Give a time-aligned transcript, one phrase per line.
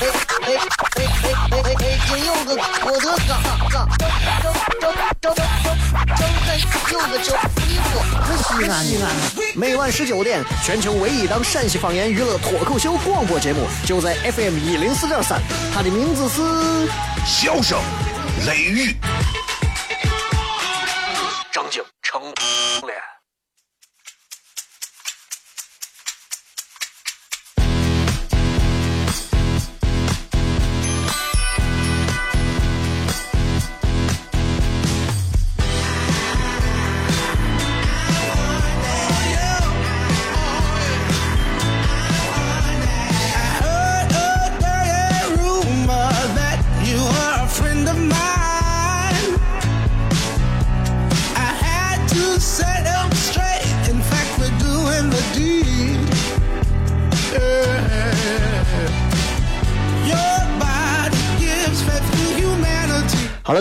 [0.00, 0.10] 哎哎
[0.44, 0.58] 哎
[0.94, 1.86] 哎哎哎哎！
[2.08, 3.30] 金柚子，我的哥
[3.70, 3.76] 哥，
[4.42, 4.44] 周
[4.80, 4.90] 周
[5.20, 5.34] 周周周
[5.70, 7.28] 周柚子周
[7.62, 7.86] 衣服，
[8.42, 9.04] 西安西安。
[9.54, 15.40] 每晚十九点，全球唯一档陕西方言娱乐脱口秀广播节目，就在 FM 一零四点三。
[15.72, 16.42] 它的名字是
[17.24, 17.78] 《笑声
[18.46, 18.90] 雷雨》，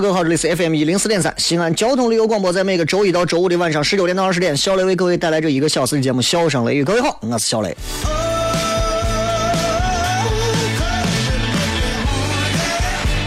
[0.01, 6.81] 各位好，这里是 FM 一零四点三西安交通旅游广播，在每个周一到周五的晚上十九点到二十点，小雷为各位带来这一个小时的节目《笑声雷雨》。
[6.85, 7.77] 各位好，我是小雷。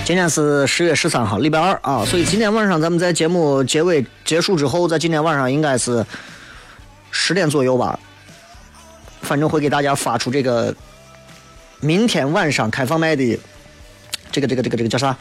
[0.05, 6.05] 今天是十月十三号，礼拜二啊，所以今天晚上咱们在节目结尾结束之后，在今天晚上应该是
[7.13, 7.97] 十点左右吧，
[9.23, 10.75] 反正会给大家发出这个
[11.79, 13.39] 明天晚上开放麦的
[14.33, 15.17] 这个这个这个这个叫啥？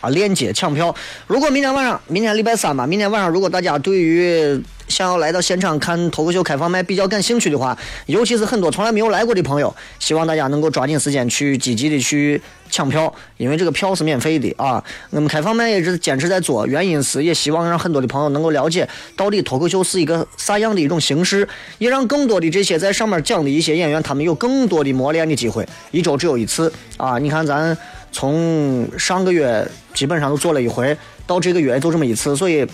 [0.00, 0.94] 啊，链接抢票！
[1.26, 12.40] 如果明天晚上，明天礼拜三吧，明天晚上如果大家对于想要来到现场看脱口秀开放麦比较感兴趣的话，尤其是很多从来没有来过的朋友，希望大家能够抓紧时间去积极的去
[12.70, 14.82] 抢票，因为这个票是免费的啊。
[15.10, 21.46] 我们开放麦也是坚持在做，原因是也希望让很多的朋友能够了解到底脱口秀是一个啥样的一种形式，
[21.78, 25.68] 也让更多的这些在上面讲的一些演员，他们有更多的磨练的机会。
[25.90, 27.76] 一周只有一次啊，你看咱。
[28.12, 29.64] 从上个月
[29.94, 30.96] 基本上都做了一回，
[31.26, 32.66] 到这个月就这么一次，所以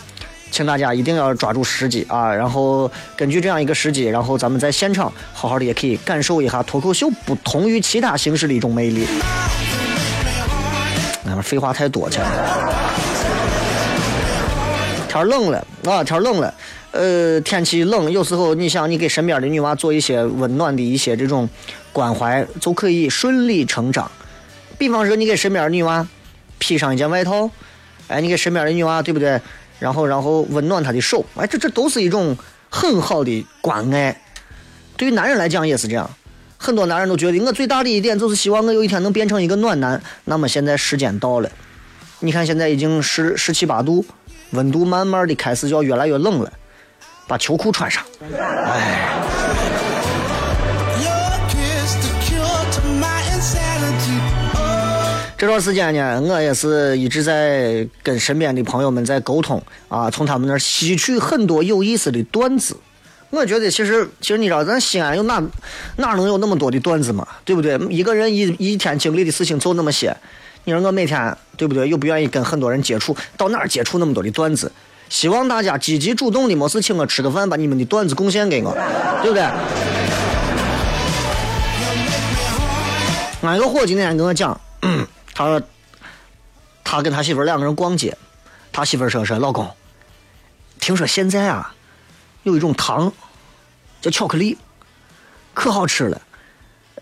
[0.51, 2.33] 请大家一定要抓住时机啊！
[2.33, 9.07] 然后根据这样一个时机，然后咱们在现场好好的也可以感受一下脱口秀不同于其他形式的一种魅力。
[11.25, 12.21] 那边废话太多，去
[15.09, 16.55] 天冷了啊，天冷了，
[16.93, 21.49] 呃，天气冷，有时候你想你给身边的女娃做一些温暖的一些这种
[21.93, 24.09] 关怀，就可以顺理成章。
[24.79, 26.07] 比方说，你给身边的女娃
[26.59, 27.51] 披上一件外套，
[28.09, 29.41] 哎，你给身边的女娃，对不对？
[29.79, 32.37] 然后，然后温暖她的手，哎，这这都是一种
[32.71, 34.21] 很好的关爱。
[34.97, 36.11] 对于男人来讲也是这样，
[36.57, 40.03] 很多男人都觉得我最大的一点就是希望我有一天能变成一个暖男。
[40.25, 41.51] 那么现在时间到了，
[42.21, 44.07] 你看现在已经十十七八度，
[44.53, 46.51] 温度慢慢的开始就要越来越冷了，
[47.29, 48.03] 把秋裤穿上，
[48.35, 49.36] 哎。
[55.39, 62.75] 这段时间呢，我也是一直在跟身边的朋友们在沟通啊，从他们那儿吸取很多有意思的段子。
[63.29, 65.43] 我觉得其实，其实你知道，咱西安有哪
[65.97, 67.27] 哪能有那么多的段子嘛？
[67.45, 67.77] 对不对？
[67.91, 70.17] 一个人一一天经历的事情就那么些，
[70.65, 71.87] 你说我每天对不对？
[71.87, 74.73] 又不愿意跟很多人接触，到哪儿接触那么多的段子？
[75.11, 78.73] 希望大家积极主动的，没事请我吃个饭，把你们的段子贡献给我，
[79.23, 79.43] 对不对？
[83.43, 84.59] 俺一个伙计那天跟我讲。
[84.81, 85.63] 嗯他说，
[86.83, 88.17] 他跟他媳妇两个人逛街，
[88.73, 89.71] 他媳妇说说老公，
[90.81, 91.75] 听说现在啊，
[92.43, 93.13] 有一种糖，
[94.01, 94.57] 叫巧克力，
[95.53, 96.23] 可好吃了。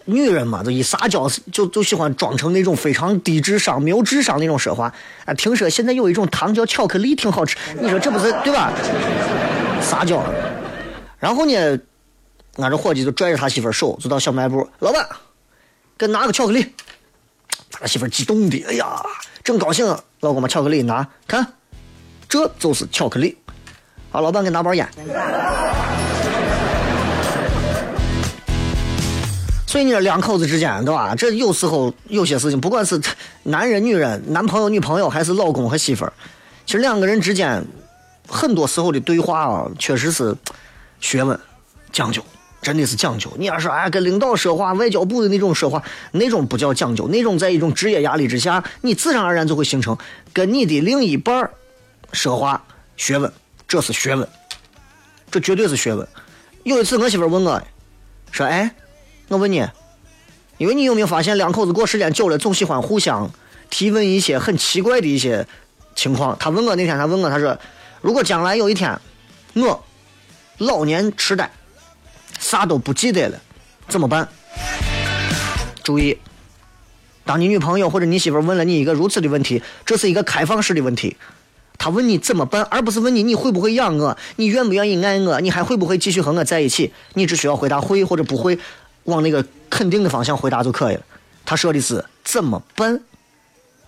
[0.04, 4.92] 女人嘛，就一撒娇就就喜欢装成那种非常低智商、没有智商那种说话。
[5.26, 7.56] 啊，听说现在有一种糖叫巧克力，挺好吃。
[7.80, 8.72] 你说这不是对吧？
[9.80, 10.20] 撒娇。
[11.20, 11.78] 然后呢，
[12.56, 15.08] 俺这伙计就拽着他媳妇手，就到小卖部，老板，
[15.96, 16.74] 给拿个巧克力。
[17.80, 19.02] 他媳妇激动的，哎呀，
[19.42, 19.86] 正高兴，
[20.20, 21.46] 老公把巧克力拿，看，
[22.28, 23.36] 这就是巧克力。
[24.12, 24.88] 啊，老板给拿包烟。
[29.66, 31.16] 所以你说两口子之间，对吧？
[31.16, 33.00] 这有时候有些事情，不管是
[33.42, 36.12] 男人、女人、男朋友、女朋友，还是老公和媳妇儿，
[36.64, 37.64] 其实两个人之间，
[38.28, 40.32] 很多时候的对话啊，确实是
[41.00, 41.36] 学问、
[41.90, 42.24] 讲究。
[42.64, 43.30] 真的是讲究。
[43.38, 45.80] 你要说哎，跟领导说话，外交部的那种说话，
[46.10, 49.96] 那种不叫讲究，那种在一种职业压力之下，你自然而然就会形成
[50.32, 51.50] 跟你的另一半儿
[52.12, 52.64] 说话
[52.96, 53.30] 学问，
[53.68, 54.26] 这是学问，
[55.30, 56.08] 这绝对是学问。
[56.62, 57.62] 有一次我媳妇问我，
[58.32, 58.74] 说：“哎，
[59.28, 59.64] 我问你，
[60.56, 63.30] 因为你有没有发现两口子过时间久了，总喜欢互相
[63.68, 65.46] 提问一些很奇怪的一些
[65.94, 67.58] 情况？”她问我那天，她问我，她说
[68.00, 68.98] ：“如果将来有一天
[69.52, 69.84] 我
[70.58, 71.50] 老年痴呆，
[72.44, 73.40] 啥都不记得了，
[73.88, 74.28] 怎么办？”
[75.82, 76.18] 注意，
[77.24, 81.16] 当你女朋友或者你媳妇问了你一个如此的问题，这是一个开放式的问题。
[81.78, 86.92] 她问你怎么办，而不是问你你会不会养我，你愿不愿意爱我，你还会不会继续和我在一起？
[87.14, 88.58] 你只需要回答会或者不会，
[89.04, 91.02] 往那个肯定的方向回答就可以了。
[91.46, 93.00] 他说的是怎么办，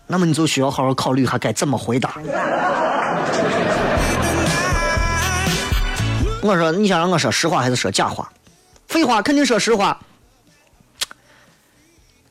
[0.07, 2.17] 那么你就需要好好考虑一下该怎么回答。
[6.43, 8.31] 我说你想让我说实话还是说假话？
[8.89, 10.01] 废话，肯定说实话。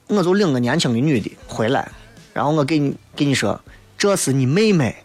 [0.07, 1.91] 我就领个年轻的女的回来，
[2.33, 3.59] 然后我给你给你说，
[3.97, 4.95] 这是你妹妹。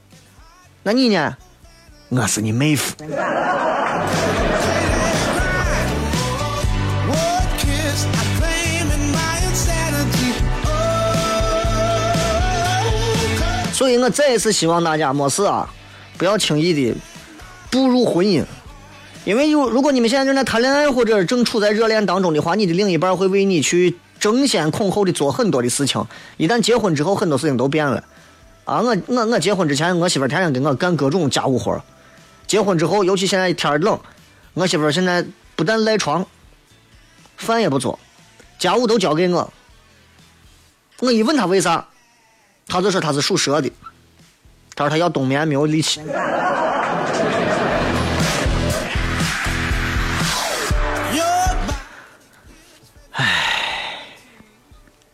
[0.82, 1.36] 那你呢？
[2.08, 2.94] 我是你妹夫。
[13.72, 15.68] 所以我再一次希望大家没事啊，
[16.18, 16.94] 不要轻易的
[17.70, 18.44] 步入婚姻，
[19.24, 26.02] 因为有如果你们现在正在谈恋爱或者正处在热恋当中的话，你的另一半会为你去争先恐后的做很多的事情。
[26.38, 28.02] 一旦结婚之后，很多事情都变了。
[28.64, 31.82] 啊，我我我结婚之前，我媳妇天天给我干各种家务活
[32.46, 33.98] 结婚之后，尤其现在天冷，
[34.54, 35.24] 我媳妇现在
[35.54, 36.26] 不但赖床，
[37.36, 37.98] 饭也不做，
[38.58, 39.52] 家务都交给我。
[41.00, 41.86] 我一问她为啥，
[42.66, 43.70] 她就说她是属蛇的，
[44.74, 46.00] 她说她要冬眠没有力气。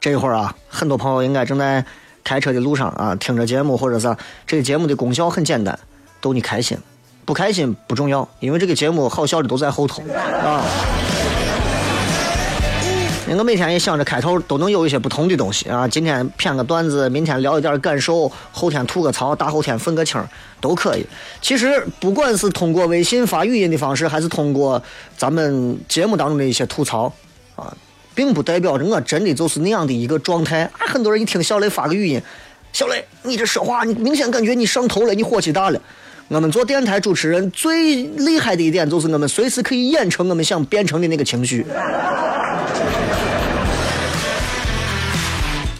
[0.06, 1.84] 这会儿啊，很多朋友应该正在。
[2.22, 4.16] 开车的路上啊，听着节目或者是
[4.46, 5.76] 这个节目的功效很简单，
[6.20, 6.76] 逗你开心，
[7.24, 10.02] 不开心不重要，因为这个节目好笑的都在后头
[10.42, 10.64] 啊。
[13.28, 20.20] 我每天也想着开头都能有一些不同的东西啊，今天编个段子，明天聊一点感受，后天吐个槽，大后天分个清
[20.60, 21.06] 都可以。
[21.40, 24.82] 其实不管是通过微信发语音的方式，还是通过
[25.16, 27.12] 咱们节目当中的一些吐槽
[27.54, 27.72] 啊。
[28.16, 30.88] 并不代表着我真的就是那样的一个状态啊！
[30.88, 32.20] 很多人一听小雷发个语音，
[32.72, 35.78] 小雷，你这说话，你明显感觉你上头了，你火气大了。
[36.28, 41.64] 我们做电台主持人最厉害的一点就是我们随时可以演成我们想变成的那个情绪。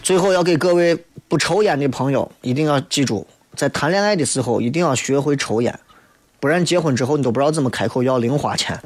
[0.02, 0.96] 最后要给各位
[1.26, 5.76] 不抽烟的朋友一定要记住，在谈恋爱的时候一定要学会抽烟，
[6.38, 8.78] 不然结婚之后你都不知道怎么开口要零花钱。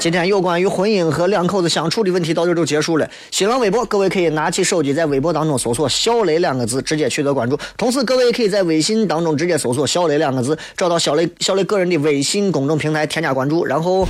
[0.00, 3.10] 今天有关于婚姻和两口子相处的问题到这就结束了。
[3.32, 7.58] 新浪微博，各位可以拿起手机在微博当中搜索“小雷”两个字，直接取得关注。
[7.76, 14.06] 同时，各位也可以在微信当中直接搜索“小雷”两个字，找到小雷小雷个人的微信公众平台，添加关注，然后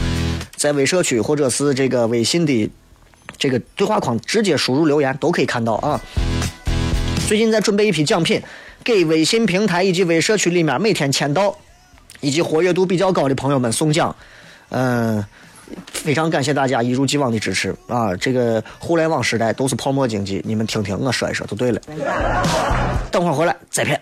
[0.56, 2.70] 在微社区或者是这个微信的
[3.38, 5.99] 这个对话框直接输入留言，都可以看到啊。
[7.26, 8.43] 最近在准备一批奖品，
[8.84, 11.56] 给微信平台以及微社区里面每天签到
[12.20, 14.14] 以及活跃度比较高的朋友们送奖。
[14.69, 15.25] 嗯。
[15.93, 18.15] 非常感谢大家一如既往的支持啊！
[18.17, 21.81] 这个互联网时代都是泡沫经济，你们听听我说一说就对了。
[23.11, 24.00] 等会儿回来再骗。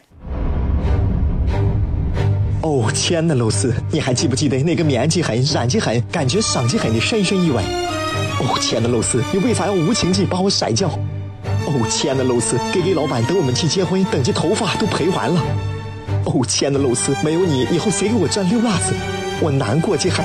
[2.63, 7.63] 哦，亲爱的露丝，你还记不记得那个面积狠、染技狠、感觉伤及狠的深深意外？
[8.41, 10.89] 哦，亲爱的露丝，你为啥要无情地把我甩掉？
[11.67, 15.41] 哦，亲爱的露丝给给老板等我们去结婚，等这头发都赔完了。
[16.25, 18.93] 哦，亲爱的露丝，没有你，以后谁给我赚溜辣子？
[19.41, 20.25] 我难过极狠。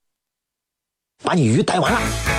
[1.23, 2.30] 把你鱼逮完了。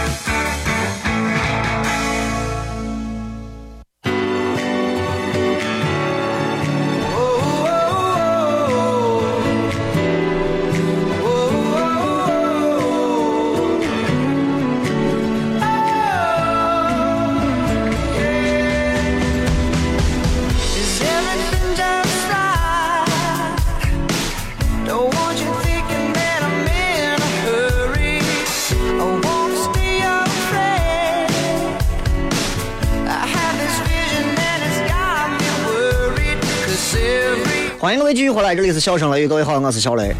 [37.83, 40.15] 欢迎各位继续回来，这里是笑声雷雨，各位好，我是小雷。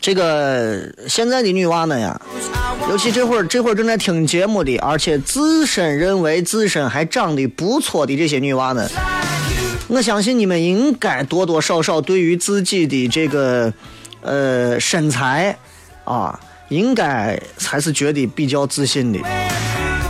[0.00, 2.20] 这个现在的女娃们呀，
[2.90, 8.90] 尤其这会儿这会儿正在听节目的，而且自身认为自身还长得不错的这些女娃们，
[9.86, 13.72] 我相信你们应该多多少少对于自己的这个
[14.22, 15.56] 呃身材
[16.02, 19.20] 啊，应该还是觉得比较自信的，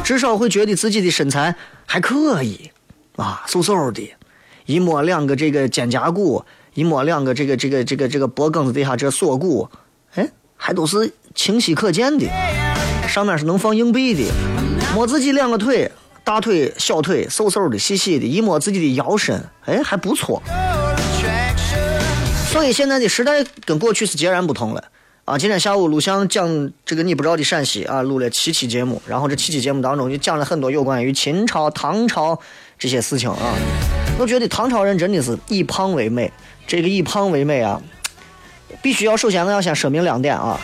[0.03, 2.71] 至少会觉得自己的身材还可以
[3.19, 4.15] 啊，瘦瘦的，
[4.65, 6.45] 一摸两个这个肩胛骨。
[6.75, 9.69] 一摸两个这个这个这个这个脖梗子底下这锁骨，
[10.15, 12.27] 哎，还都是清晰可见的，
[13.09, 14.31] 上面是能放硬币的。
[14.95, 15.91] 摸自己两个腿，
[16.23, 20.41] 大腿、小腿，瘦瘦的、细细的，一摸自己的腰身，哎，还不错。
[22.53, 24.85] 所以现在的时代跟过去是截然不同了
[25.25, 25.37] 啊！
[25.37, 32.39] 今天下午录像讲这个你不知道的陕西啊，录了七期节目，然后这七期节目当中就讲了很多有关于秦朝、唐朝
[32.79, 33.55] 这些事情啊。
[34.19, 36.33] 我觉得唐朝人真的是以胖为美。
[36.67, 37.81] 这个以胖为美啊，
[38.83, 40.61] 必须要首先我要先说明两点啊，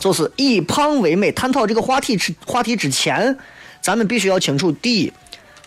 [0.00, 1.30] 就是以胖为美。
[1.30, 3.36] 探讨这个话题之话题之前，
[3.82, 5.12] 咱们必须要清楚：第一，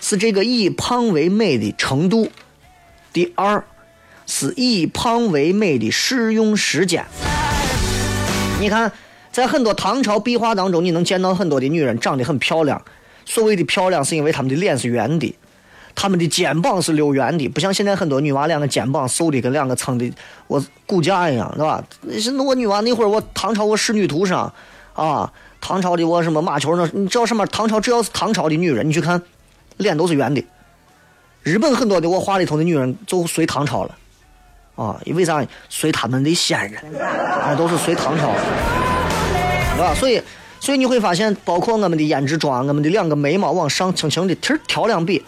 [0.01, 2.29] 是这个以胖为美的程度；
[3.13, 3.63] 第二，
[4.25, 7.05] 是以胖为美的适用时间。
[8.59, 8.91] 你看，
[9.31, 12.81] 在很多唐朝壁画当中，你能见到很多的女人长得很漂亮。
[13.25, 15.35] 所谓的漂亮，是因为他们的脸是圆的。
[15.97, 20.11] 他们的肩膀是溜圆的，不像现在很多女娃两个肩膀瘦的跟两个撑的
[20.47, 21.81] 我骨架一样，对吧？
[22.19, 24.53] 是我女娃那会儿，我唐朝我仕女图上，
[24.93, 27.47] 啊，唐朝的我什么马球那，你知道什么？
[27.47, 29.21] 唐朝只要是唐朝的女人，你去看，
[29.77, 30.43] 脸都是圆的。
[31.43, 33.95] 日本很多的我画里头的女人就随唐朝了，
[34.75, 35.41] 啊，为啥？
[35.69, 38.33] 随他们的先人，啊，都是随唐朝，
[39.77, 39.95] 对吧？
[39.95, 40.21] 所以，
[40.65, 45.23] 所以你会发现，包括我们的胭脂妆，我们的两个眉毛往上轻轻的提调两笔。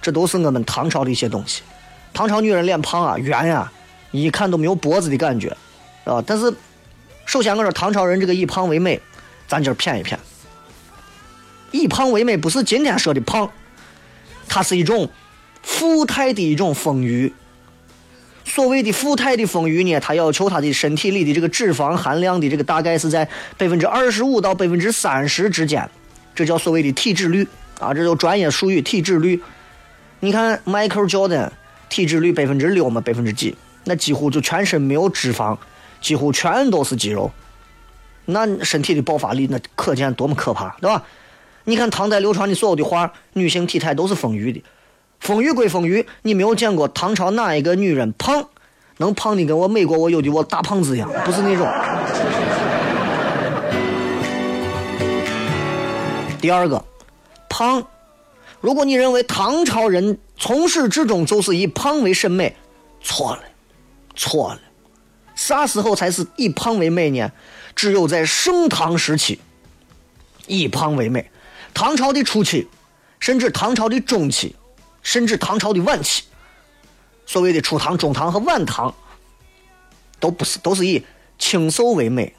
[0.00, 1.62] 这都是我们唐朝的一些东西。
[2.14, 3.72] 唐朝女人脸胖啊，圆呀，
[4.12, 5.48] 一看都没有脖子的感觉，
[6.04, 6.22] 啊。
[6.24, 6.54] 但是，
[7.26, 9.00] 首先我说唐朝人这个以胖为美，
[9.48, 10.16] 咱今儿骗一骗。
[11.72, 13.50] 以胖为美不是今天说的胖，
[14.48, 15.10] 它是一种
[15.60, 17.32] 富态的一种丰腴。
[18.48, 25.88] 所谓的富态的丰腴呢，它要求它的身体里的这个脂肪含量的这个大概是在百分之二十五到百分之三十之间，
[26.34, 27.46] 这叫所谓的体脂率
[27.78, 29.40] 啊，这叫专业术语体脂率。
[30.20, 31.50] 你看，Michael Jordan
[31.88, 33.54] 体脂率百分之六嘛，百分之几？
[33.84, 35.56] 那几乎就全身没有脂肪，
[36.00, 37.30] 几乎全都是肌肉。
[38.24, 41.02] 那身体的爆发力，那可见多么可怕，对吧？
[41.64, 44.62] 你看唐代流传的所有的画，女性体态都是丰腴的。
[45.20, 48.48] 丰腴归丰腴，你没有见过唐朝哪一个女人胖，
[48.98, 51.66] 能胖的跟我美国我有的我大胖子一样，不是那种。
[56.40, 56.84] 第二个，
[57.48, 57.86] 胖。
[58.60, 62.56] 如果你认为唐朝人从始至终就是以胖为审美，
[63.00, 63.42] 错了，
[64.16, 64.60] 错了。
[65.36, 67.30] 啥时候才是以胖为美呢？
[67.76, 69.38] 只有在盛唐时期，
[70.48, 71.30] 以胖为美。
[71.72, 72.66] 唐朝的初期，
[73.20, 74.56] 甚至唐朝的中期，
[75.08, 76.24] 甚至唐朝的晚期，
[77.24, 78.94] 所谓的初唐、中唐和晚唐，
[80.20, 81.02] 都不是，都是以
[81.38, 82.30] 清瘦为美。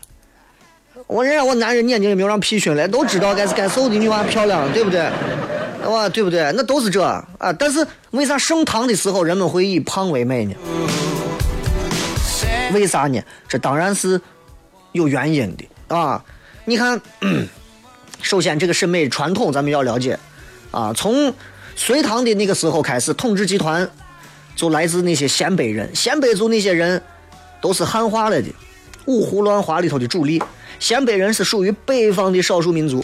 [1.07, 5.09] 我人家我男人眼睛也没有让皮熏了，都知道该是该瘦的女娃漂亮，对不对？
[5.87, 6.53] 哇，对不对？
[6.55, 7.51] 那都是这啊！
[7.57, 10.53] 但是为啥盛唐的时候人们会以胖为美呢？
[12.71, 13.19] 为啥呢？
[13.47, 14.21] 这当然是
[14.91, 16.23] 有原因的啊！
[16.65, 17.01] 你看，
[18.21, 20.19] 首先这个审美传统咱们要了解
[20.69, 20.93] 啊。
[20.93, 21.33] 从
[21.79, 23.89] 隋唐的那个时候开始，统治集团
[24.53, 27.01] 就来自那些鲜卑人，鲜卑族那些人
[27.61, 28.49] 都是汉化了的，
[29.05, 30.43] 五胡乱华里头的主力。
[30.77, 33.03] 鲜卑人是属于北方的少数民族。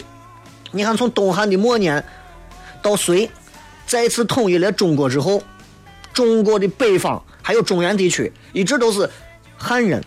[0.72, 2.04] 你看，从东汉的末年。
[2.82, 3.28] 到隋
[3.86, 5.42] 再次统一了中国之后，
[6.12, 9.08] 中国的北方还有中原地区一直都是
[9.56, 10.04] 汉人，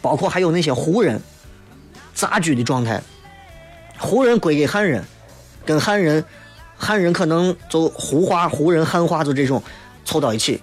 [0.00, 1.20] 包括还有那些胡人
[2.14, 3.02] 杂居的状态。
[3.98, 5.04] 胡人归给汉人，
[5.66, 6.24] 跟汉人
[6.82, 9.62] 汉人可能就胡话、胡人汉话就这种
[10.04, 10.60] 凑到一起。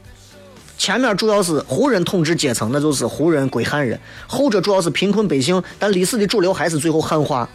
[0.77, 3.97] 前面主要是胡人统治阶层，那就是胡人归汉人；
[4.27, 7.49] 后者主要是贫困百姓，但历史的主流还是最后汉化，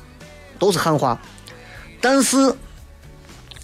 [0.59, 1.21] 都是汉化。
[2.01, 2.53] 但是。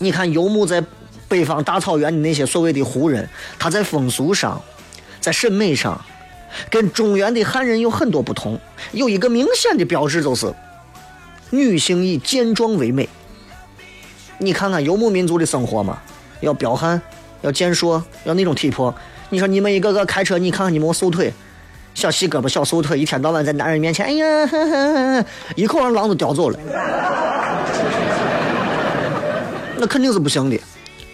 [0.03, 0.83] 你看游牧在
[1.29, 3.29] 北方大草原的那些所谓的胡人，
[3.59, 4.59] 他在风俗上，
[5.21, 6.03] 在审美上，
[6.71, 8.59] 跟中原的汉人有很多不同。
[8.93, 10.51] 有一个明显的标志就是，
[11.51, 13.07] 女性以健壮为美。
[14.43, 15.99] 你看看游牧民族的生活嘛，
[16.41, 16.99] 要彪悍，
[17.43, 18.95] 要健硕，要那种体魄。
[19.29, 21.31] 你说你们一个个开车，你看看你们瘦腿，
[21.95, 24.25] 小细胳膊小瘦腿，一天到晚在男人面前，哎呀，
[25.55, 26.59] 一口让狼都叼走了。
[29.77, 30.59] 那肯定是不行的，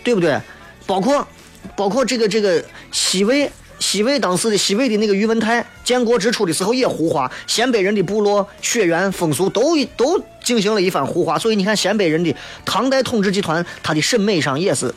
[0.04, 0.40] 对不对？
[0.86, 1.26] 包括，
[1.74, 14.92] 包括这个这个西魏西魏当时的西魏的那个宇文泰建国之初的时候也胡化，鲜卑人的部落血缘风俗都都进行了一番胡化，所以你看鲜卑人的唐代统治集团，他的审美上也是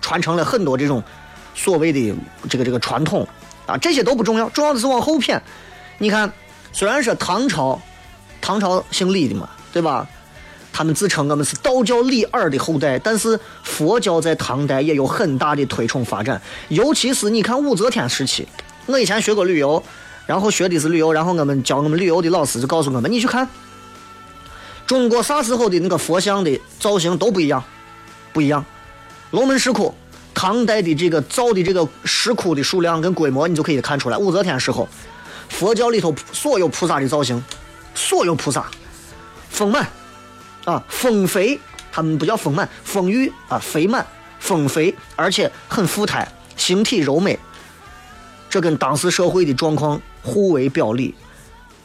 [0.00, 1.02] 传承了很多这种
[1.54, 2.14] 所谓的
[2.48, 3.26] 这个这个传统
[3.66, 5.40] 啊，这些都不重要，重要的是往后偏。
[5.98, 6.32] 你看，
[6.72, 7.80] 虽然说唐朝，
[8.40, 10.08] 唐朝姓李的嘛，对吧？
[10.72, 18.48] 他们自称我们是道教李耳的后代，但是佛教在唐代也有很大的推崇发展，尤其是你看武则天时期，
[18.86, 19.82] 我以前学过旅游，
[20.26, 23.46] 然后学的是旅游，然后我们教我们旅游的老师就告诉我们，你去看
[24.86, 27.62] 中国啥时候的那个佛像的造型都不一样，
[28.32, 28.64] 不一样。
[29.30, 29.94] 龙门石窟，
[30.34, 34.16] 唐代的这个造的这个石窟的数量跟规模，你就可以看出来。
[34.16, 34.88] 武则天时候，
[35.48, 37.42] 佛教里头所有菩萨的造型，
[37.94, 38.66] 所有菩萨
[39.50, 39.86] 丰满。
[40.64, 41.58] 啊，丰肥，
[41.90, 44.06] 他们不叫丰满，丰腴啊，肥满，
[44.38, 46.26] 丰肥，而且很富态，
[46.56, 47.38] 形体柔美，
[48.48, 51.14] 这跟当时社会的状况互为表里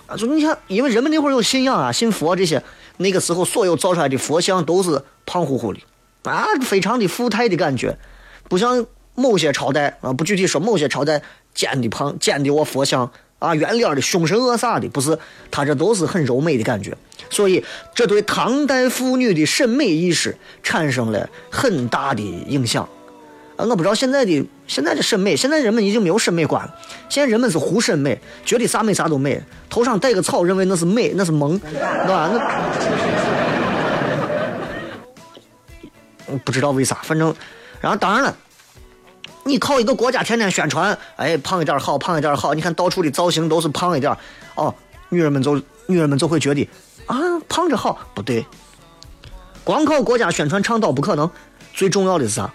[0.05, 0.15] 啊。
[0.15, 2.61] 就你看，因为人们那会儿有信仰啊，信佛这些，
[2.97, 5.79] 那个时候所有造出来的佛像都是胖乎乎的
[6.23, 7.97] 啊，非常的富态的感觉，
[8.47, 13.11] 不像某些朝代啊，不具体说某些朝代尖的胖尖的我佛像。
[13.39, 15.17] 啊，圆脸的凶神恶煞的，不是
[15.51, 16.97] 他，这都是很柔美的感觉，
[17.29, 17.63] 所以
[17.93, 22.87] 这对唐代妇女的审美意识产生了很大的影响。
[23.55, 26.75] 啊，我不知道现在的现在的审美，现在人们已经没有审美观了，
[27.09, 32.31] 现在人们是胡审美，觉得啥美啥都美，头上戴个草认为那是美，那是萌，对吧？
[36.27, 37.35] 那不知道为啥，反正，
[37.79, 38.35] 然后当然了。
[39.47, 42.53] 你靠一个国家天天宣传，哎，胖一点好，胖一点好。
[42.53, 44.15] 你看到处的造型都是胖一点，
[44.55, 44.75] 哦，
[45.09, 45.55] 女人们就
[45.87, 46.67] 女人们就会觉得
[47.05, 47.15] 啊，
[47.47, 47.97] 胖着好。
[48.13, 48.45] 不对，
[49.63, 51.31] 光靠国家宣传倡导不可能。
[51.73, 52.53] 最重要的是啥？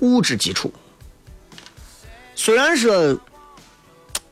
[0.00, 0.72] 物质基础。
[2.36, 3.18] 虽然说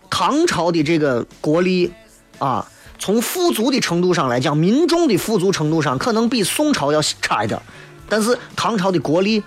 [0.08, 1.92] 唐朝的这个国力
[2.38, 2.64] 啊，
[2.98, 7.60] 从富足的程度上来讲，民众的富足程度上可能比宋朝要差一点，
[8.08, 9.42] 但是唐朝的国力。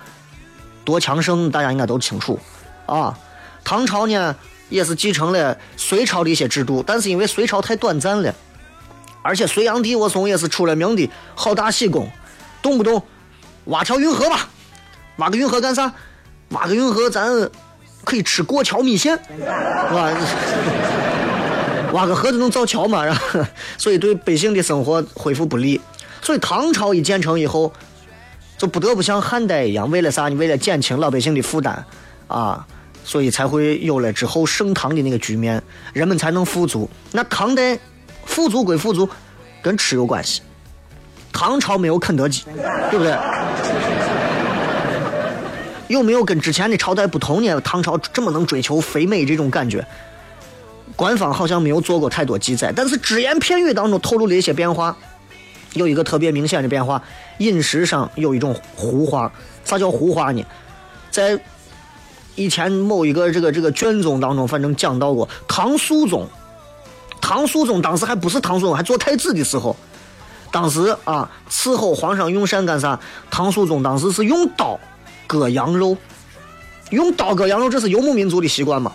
[0.84, 2.38] 多强盛，大家应该都清楚，
[2.86, 3.16] 啊，
[3.62, 4.34] 唐朝呢
[4.68, 8.34] 也是继承了隋朝的一些制度，但是因为隋朝太短暂了，
[9.22, 12.10] 而且隋炀帝我从也是出了名的好大喜功，
[12.60, 13.02] 动不动
[13.66, 14.48] 挖条运河吧，
[15.16, 15.92] 挖个运河干啥？
[16.48, 17.30] 挖个运河咱
[18.04, 20.10] 可以吃过桥米线，是吧？
[21.94, 23.04] 挖个河就能造桥嘛，
[23.78, 25.80] 所以对百姓的生活恢复不利，
[26.20, 27.72] 所以唐朝一建成以后。
[28.62, 30.28] 就不得不像汉代一样，为了啥？
[30.28, 31.84] 你为了减轻老百姓的负担，
[32.28, 32.64] 啊，
[33.04, 35.60] 所以才会有了之后盛唐的那个局面，
[35.92, 36.88] 人们才能富足。
[37.10, 37.76] 那唐代
[38.24, 39.08] 富足归富足，
[39.60, 40.42] 跟吃有关系。
[41.32, 42.44] 唐朝没有肯德基，
[42.88, 43.18] 对不对？
[45.88, 47.60] 有没有跟之前的朝代不同呢？
[47.62, 49.84] 唐朝这么能追求肥美这种感觉，
[50.94, 54.96] 官方好像没有做过太多记载，但是只言片语当中透露了一些变化。
[55.74, 57.02] 有一个特别明显的变化，
[57.38, 59.32] 饮食上有一种胡化。
[59.64, 60.44] 啥叫胡化呢？
[61.10, 61.38] 在
[62.34, 66.26] 以前某一个这个这个卷宗当中，反正讲到过，唐肃宗，
[67.20, 69.76] 唐肃宗当时还不是唐肃宗，还做太子的时候，
[70.50, 72.98] 当时啊伺候皇上用膳干啥？
[73.30, 74.78] 唐肃宗当时是用刀
[75.26, 75.96] 割羊肉，
[76.90, 78.92] 用刀割羊肉，这是游牧民族的习惯嘛？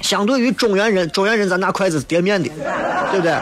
[0.00, 2.48] 相对于中原人，中原人咱拿筷子是叠面的，
[3.10, 3.32] 对不对？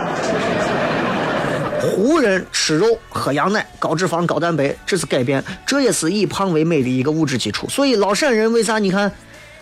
[1.82, 7.68] 湖人吃肉喝羊奶，高脂肪高蛋白，这是改变，这也是以胖为美的一个物质基础。
[7.68, 8.78] 所以老陕人为啥？
[8.78, 9.10] 你看，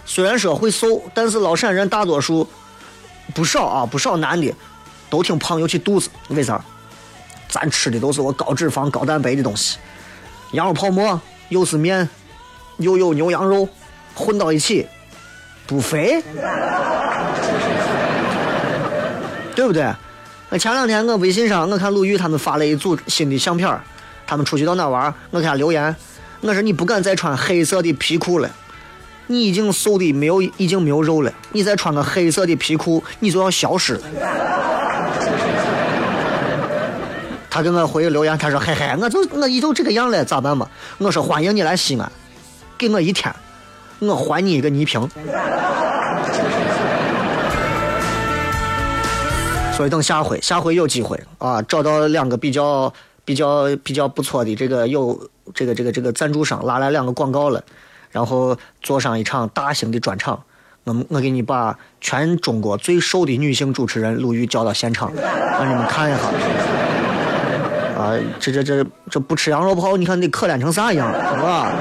[0.05, 2.47] 虽然说会瘦，但是老陕人大多数
[3.35, 4.55] 不少啊，不少男的
[5.09, 6.11] 都挺胖，尤其肚子。
[6.29, 6.63] 为啥？
[7.49, 9.79] 咱吃的都是我高脂肪高蛋白的东西，
[10.53, 12.09] 羊肉泡馍又是面，
[12.77, 13.69] 又有牛羊肉
[14.15, 14.87] 混到一起，
[15.67, 16.23] 不肥，
[19.57, 19.93] 对不对？
[20.51, 23.81] 我前两天我微信上，我看鲁豫他们发了一组新的相片
[24.27, 25.95] 他们出去到哪玩我给他留言，
[26.41, 28.51] 我说你不敢再穿黑色的皮裤了，
[29.29, 34.01] 你已经瘦的没有，已经没有肉了，你再穿个黑色的皮裤，你就要消失了。
[37.49, 42.11] 他给我回留言，他说：“嘿嘿，我就我也就这个样了，咋办嘛？”我说：“欢迎你来西安，
[42.77, 43.33] 给我一天，
[44.01, 45.09] 我还你一个倪萍。”
[49.81, 52.93] 所以等下回，下回有机会啊，找到两个比较
[53.25, 55.19] 比较比较不错的这个有
[55.55, 57.65] 这个这个这个赞助商，拉来两个广告了，
[58.11, 60.43] 然后做上一场大型的专场，
[60.85, 66.21] 我我给你把全中国最瘦的女性主持人鲁豫叫到现场，让你们看一下。
[67.99, 71.73] 啊，这这这这不吃羊肉泡，你看得可怜成啥样，是吧？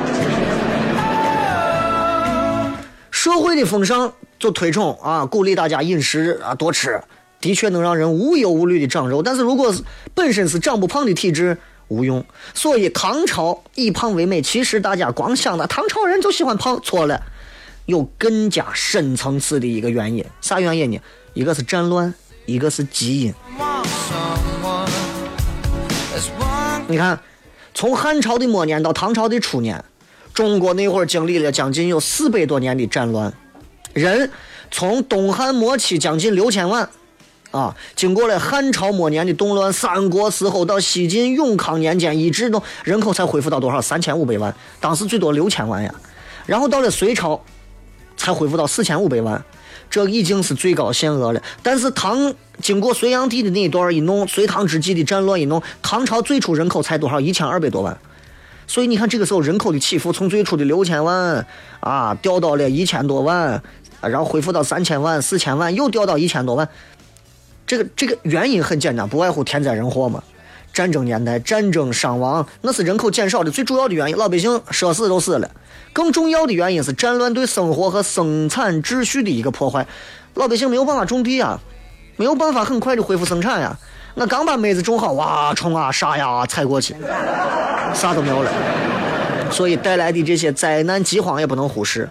[3.12, 7.01] 社会的风尚就推崇啊，鼓励大家饮食啊多吃，
[7.41, 9.21] 的确能让人无忧无虑的长肉。
[9.21, 12.23] 但是如果是本身是长不胖的体质，无用。
[12.54, 17.21] 所以唐朝以胖为美，其实大家光想的唐朝人就喜欢胖，错了，
[17.86, 20.23] 有更加深层次的一个原因。
[20.41, 20.99] 啥原因呢？
[21.34, 22.13] 一个是战乱，
[22.45, 23.34] 一个是基因。
[26.88, 27.19] 你看，
[27.73, 29.84] 从汉朝的末年到唐朝的初年，
[30.34, 33.32] 中国那会儿经历了将近有四百多年的战乱，
[33.93, 34.32] 人
[34.71, 36.89] 从东汉末期将近六千万，
[37.51, 43.81] 啊，经过了汉朝末年的动乱，三国时候到西晋永康年间，一直都人口才恢复到多少？
[43.81, 45.93] 三千五百万，当时最多六千万呀。
[46.45, 47.41] 然后到了隋朝，
[48.15, 49.43] 才恢复到四千五百万。
[49.89, 52.31] 这已经是最高限额了，但是唐
[52.62, 57.19] 经过隋炀帝的那一段一弄，隋唐之际的战乱一弄，唐朝最初人口才多少？
[57.19, 57.97] 一千二百多万。
[58.67, 61.43] 所以你看这个时候人口的起伏，从最初的六千万
[61.79, 63.59] 啊掉到了一千多万，
[64.01, 66.69] 然后恢复到三千万、四千万，又掉到一千多万。
[67.69, 70.23] 这个这个原因很简单，不外乎天灾人祸嘛。
[70.73, 75.47] 战争年代，战争伤亡那是人口减少的最主要的原因，老百姓说死都死了。
[75.93, 79.86] 更重要的原因是战乱对生活和生产秩序的一个破坏，
[80.34, 81.60] 老百姓没有办法种地啊，
[82.15, 83.77] 没有办法很快的恢复生产呀。
[84.15, 86.95] 那刚把麦子种好，哇，虫啊、杀呀踩过去，
[87.93, 88.51] 啥都没有了。
[89.51, 92.10] 所以带来的这些灾难饥荒也不能忽视。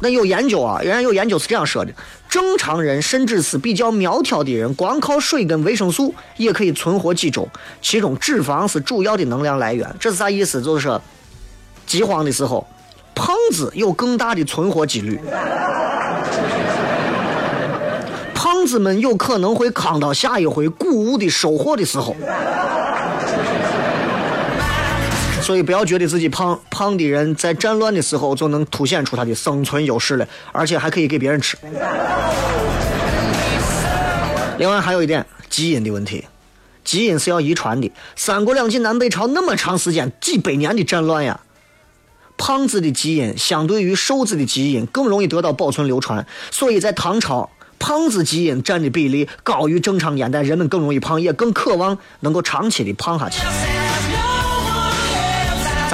[0.00, 1.92] 那有研究啊，人家有研究是这样说的：
[2.34, 7.48] 正常人甚至是比较苗条的人，光靠水跟维生素也可以存活几周。
[7.80, 9.88] 其中脂肪是主要的能量来源。
[10.00, 10.60] 这是啥意思？
[10.60, 11.00] 就是说，
[11.86, 12.66] 饥荒的时候，
[13.14, 15.20] 胖子有更大的存活几率。
[18.34, 22.16] 胖子们有可能会扛到下一回谷物的收获的时候。
[25.44, 31.58] 所以不要觉得自己胖，胖的人在战乱的时候就能凸显出他的生存优势了，而且还可以给别人吃。
[34.56, 36.24] 另外还有一点，基因的问题，
[36.82, 37.92] 基因是要遗传的。
[38.16, 41.38] 三国两晋南北朝那么长时间，几百年的战乱呀，
[42.38, 53.42] 胖子的基因相对于瘦子的基因更容易得到保存流传，所以在唐朝，胖子基因占的比例高于正常年代，人们更容易胖，也更渴望能够长期的胖下去。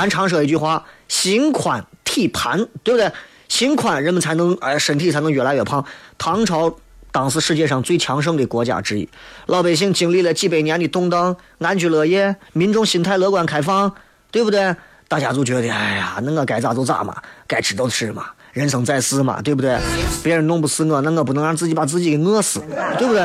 [0.00, 3.12] 咱常说一句话：心宽体盘，对不对？
[3.50, 5.84] 心宽，人们才能哎，身体才能越来越胖。
[6.16, 6.74] 唐朝
[7.12, 9.06] 当时世界上最强盛的国家之一，
[9.44, 13.92] 老百姓经历了几百年的动荡，安居乐业，民众心态乐观开放，
[14.30, 14.74] 对不对？
[15.06, 17.14] 大家就觉得，哎呀，那我该咋就咋嘛，
[17.46, 19.78] 该吃就吃嘛，人生在世嘛，对不对？
[20.22, 22.60] 别人弄不死我，那我不能让自己把自己给饿死，
[22.96, 23.20] 对不对？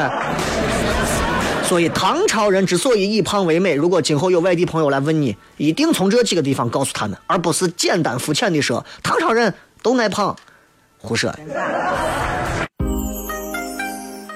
[1.68, 9.52] 所以唐朝人之所以以胖为美，如果今后有外地朋友来问你，一定从这几个地方告诉他们，而不是简单肤浅的说唐朝人
[9.82, 10.36] 都爱胖，
[11.00, 11.34] 胡说。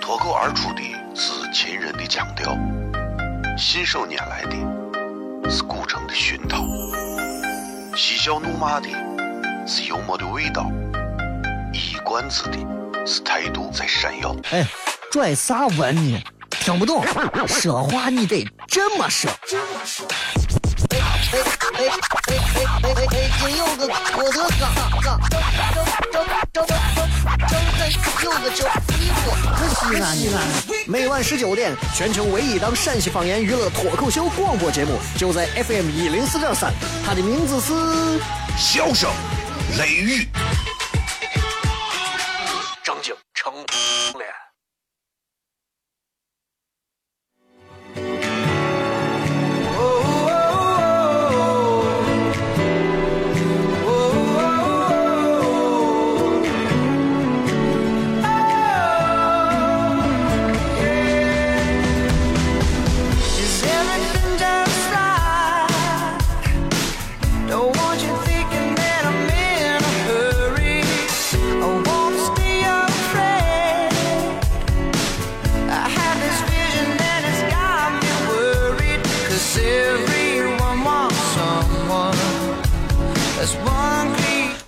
[0.02, 0.82] 脱口而出的
[1.14, 2.58] 是秦人的腔调，
[3.56, 6.66] 信手拈来的是古城的熏陶，
[7.96, 8.88] 嬉笑怒骂的
[9.68, 10.70] 是幽默的味道，
[11.74, 12.58] 一冠子的
[13.06, 14.36] 是态度在闪耀。
[14.50, 14.66] 哎，
[15.12, 16.20] 拽啥文呢？
[16.70, 17.04] 听不懂，
[17.48, 19.28] 说话你得这么说。
[19.42, 19.58] 西
[30.00, 30.48] 安，西安，
[30.86, 36.72] 每晚十九点，全球唯一档陕西方言娱乐脱口秀广播节目，就在 FM 一零四点三，
[37.04, 37.74] 它的名字是
[38.56, 39.10] 《笑声
[39.80, 40.24] 雷雨》，
[42.84, 43.52] 正经成
[44.20, 44.49] 脸。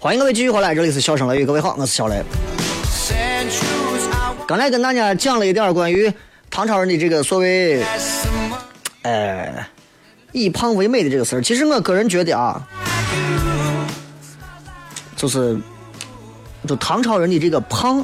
[0.04, 2.24] 欢迎各位继续回来，这里是笑声雷雨，各位好，我是小雷。
[4.48, 6.12] 刚才跟大家讲了一点关于
[6.50, 8.58] 唐朝人的这个所谓 want someone.
[9.04, 9.68] 呃
[10.32, 12.60] 以胖为美的这个事儿，其实我个人觉得啊，
[15.16, 15.56] 就是
[16.68, 18.04] 就唐朝人的这个胖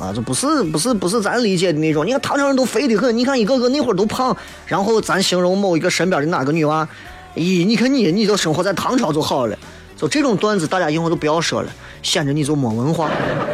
[0.00, 2.06] 啊，就不是不是不是咱理解的那种。
[2.06, 6.88] 你看唐朝人都肥得很，你看一个个那会儿都胖，然后咱形容某一个身边的哪个女娃，
[7.34, 9.58] 咦，你看你你都生活在唐朝就好了，
[9.96, 13.08] 就这种段子，大家以后都不要说了，显得你就没文化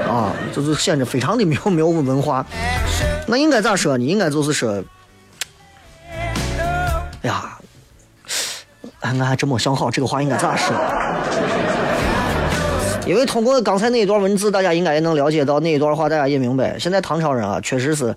[0.08, 2.44] 啊，就是显得非常的没有没有文化。
[3.28, 4.04] 那应该咋说呢？
[4.04, 4.82] 应该就是说，
[6.10, 7.56] 哎呀，
[9.00, 10.74] 俺，还真没想好这个话应该咋说。
[13.06, 18.14] 因为通过刚才那一段文字，大家应该也能了解到那一段话，大家也明白，现在唐朝人啊，确实是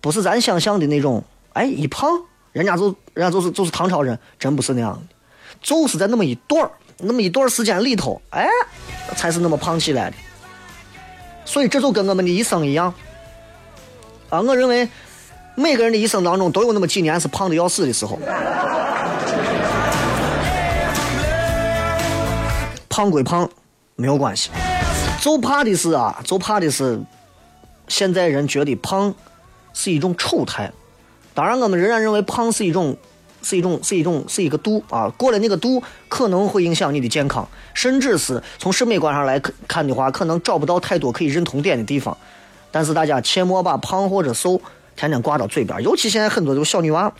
[0.00, 1.22] 不是咱想象的那种，
[1.52, 2.10] 哎，一胖，
[2.52, 5.14] 人家就人家就是就是唐朝人，真不是那样的，
[5.62, 8.46] 就是在那么一段那么一段时间里头，哎，
[9.16, 10.16] 才是那么胖起来的。
[11.44, 12.94] 所以这就跟我们的一生一样，
[14.30, 14.88] 啊，我认为
[15.54, 18.18] 每个人的一生当中都有那么几年是胖的要死的时候。
[22.88, 23.48] 胖归胖，
[23.96, 24.50] 没有关系，
[25.20, 27.00] 就怕的是啊，就怕的是
[27.88, 29.14] 现在人觉得胖
[29.72, 30.70] 是一种丑态。
[31.34, 32.96] 当然，我们仍然认为胖是一种，
[33.42, 35.08] 是一种，是一种，是一个度啊。
[35.16, 42.16] 过了那个度，可能会影响你的健康，甚至是从审美观上来看的话，可能找不到太多可以认同点的地方。
[42.70, 44.60] 但是大家切莫把胖或者瘦
[44.96, 47.12] 天天挂到嘴边，尤其现在很多这个小女娃。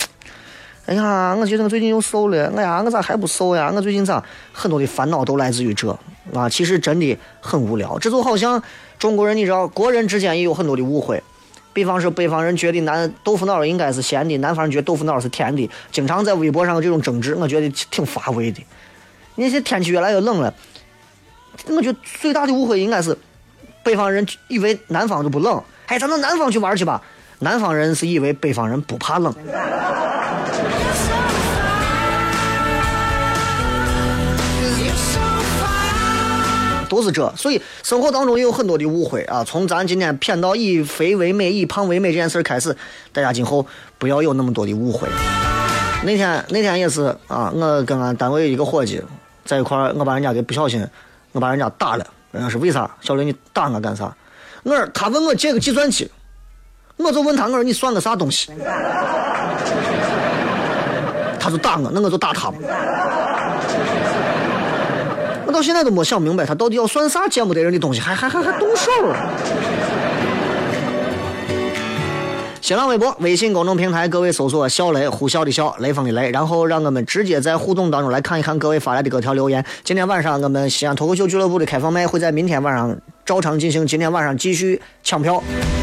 [0.86, 2.52] 哎呀，我觉得我最近又瘦了。
[2.56, 3.70] 哎呀，我咋还不瘦呀？
[3.74, 5.90] 我最近咋很多的烦恼都来自于这
[6.34, 6.48] 啊？
[6.48, 7.98] 其实真的很无聊。
[7.98, 8.60] 这就好像
[8.98, 11.22] 中国人，你知道，国人之间也有很多的误会。
[11.72, 18.62] 比方说，北方人觉得南豆腐脑应该是咸的，南方人觉得豆腐脑是甜的，经常在微博上这种争执，我觉得挺乏味的。
[19.36, 20.52] 那些天气越来越冷了，
[21.68, 23.16] 我觉得最大的误会应该是
[23.82, 27.02] 北方人以为南方就不冷，哎，咱到南方去玩去吧。
[27.38, 29.34] 南方人是以为北方人不怕冷。
[36.92, 39.42] 都是这，所以生活当中也有很多的误会啊。
[39.42, 42.76] 从咱今天偏到以肥为美、以胖为美这件事儿开始，
[43.14, 45.08] 大家今后不要有那么多的误会。
[46.02, 49.02] 那天那天也是啊，我跟俺单位一个伙计
[49.42, 50.86] 在一块儿，我把人家给不小心，
[51.32, 52.06] 我把人家打了。
[52.30, 52.90] 人家是为啥？
[53.00, 54.14] 小刘，你打我干啥？
[54.62, 56.10] 我说他问我借个计算机，
[56.98, 58.52] 我就问他，我说你算个啥东西？
[61.40, 62.58] 他就打我，那我就打他嘛。
[65.52, 69.16] 到现在都没想明白，他到底要算啥见不得人的东西，还还还还动手了。
[72.60, 79.62] 新浪微博、微信公众平台，各位搜索“小雷”，呼啸的啸，雷锋的雷，然后让我们直接在互动当中来看一看各位发来的各条留言。
[79.82, 85.42] 今天晚上我们西安脱口秀俱乐部的开放麦会在明天晚上照常进行，今天晚上继续抢票，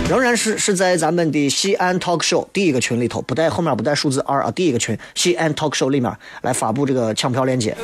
[0.09, 6.09] 仍然是是在咱们的西安 talk show 第一个群里头，不带后面不带数字二啊，第一个群西安 talk show 里面
[6.43, 7.75] 来发布这个抢票链接。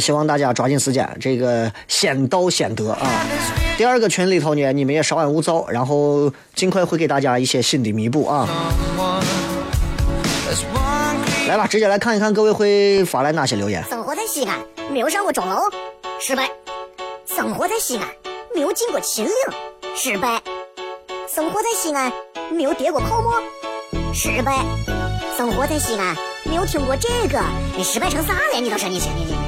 [0.00, 2.98] 希望大家抓紧时间，这个先到先得啊。
[3.76, 8.48] 第二个群里头呢，你们也稍安勿躁，然后尽快会给大家一些新的弥补啊。
[11.46, 13.82] 来吧，直接来看一看各位会发来哪些留言。
[13.88, 14.58] 生活在西安，
[14.90, 15.60] 没有上过钟楼，
[16.20, 16.44] 失败；
[17.26, 18.06] 生活在西安，
[18.54, 19.32] 没有进过秦岭，
[19.94, 20.40] 失败；
[21.32, 22.12] 生活在西安，
[22.52, 23.40] 没有跌过泡沫，
[24.12, 24.52] 失败；
[25.36, 27.40] 生活在西安，没有听过这个，
[27.76, 28.60] 你失败成啥了？
[28.60, 29.47] 你倒是你你你。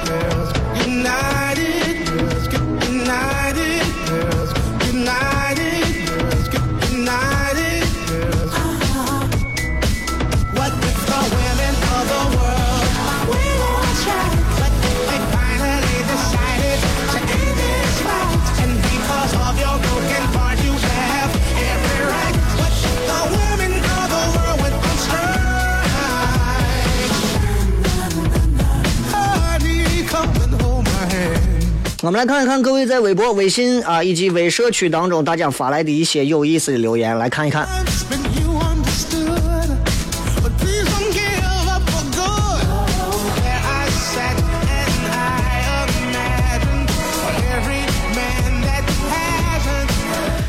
[32.03, 37.67] 我们来看一看各位在微博、微信啊以及微社区当中大家发来的一些有意思的留言，来看一看。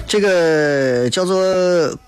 [0.06, 1.36] 这个叫做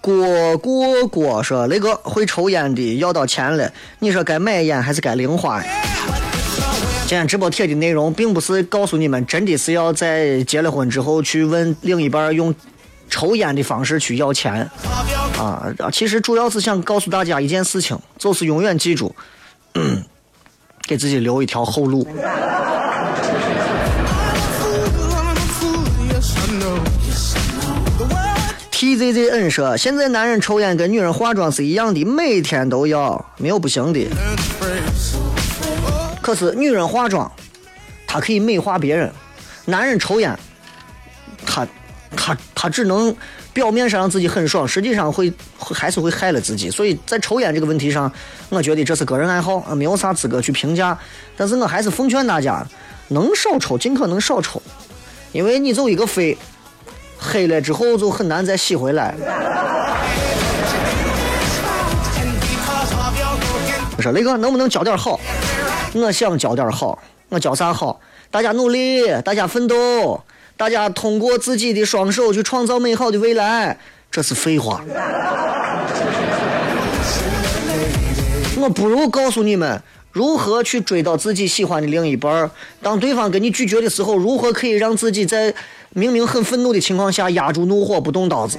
[0.01, 5.71] 郭郭郭说：“雷哥会抽烟的要到钱了，你说该买烟还是该零花呀？”
[7.15, 12.53] 今天直播贴的内容并不是告诉你们真的是要在结了婚之后去问另一半用
[13.09, 14.69] 抽烟的方式去要钱，
[15.39, 19.15] 啊，其实主要是想告诉大家一件事情，就是永远记住
[19.75, 20.03] 嗯
[20.89, 22.05] 给自己留一条后路。
[28.73, 34.01] tzzn 说，现在男人抽烟跟女人化妆是一样的，每天都要，没有不行的。
[36.25, 37.31] 可是女人化妆，
[38.07, 39.11] 她可以美化别人；
[39.67, 40.35] 男人抽烟，
[41.45, 41.67] 他
[42.17, 43.15] 他他只能
[43.53, 46.71] 表面上让自己很爽，实际上会会还是会害了自己。
[46.71, 48.11] 所以在抽烟这个问题上，
[48.49, 50.99] 我觉得这是个人爱好，啊，没有啥资格去评价。
[51.37, 52.67] 但是我还是奉劝大家，
[53.09, 54.63] 能少抽尽可能少抽，
[55.33, 56.39] 因为你走一个肺，
[57.19, 59.15] 黑了之后就很难再洗回来。
[63.99, 65.21] 我说雷哥，能不能教点好？
[65.95, 68.01] 我想教点好，我教啥好？
[68.31, 70.21] 大家努力，大家奋斗，
[70.57, 73.79] 大家通过自己的双手去创造美好的未来。
[74.11, 74.83] 这是废话。
[78.59, 82.51] 我不如告诉你们如何去追到自己喜欢的另一半儿。
[82.83, 85.55] 当对方跟你拒绝的时候，如何可以让自己在
[85.91, 88.59] 明明很愤怒的情况下压住怒火，不动刀子。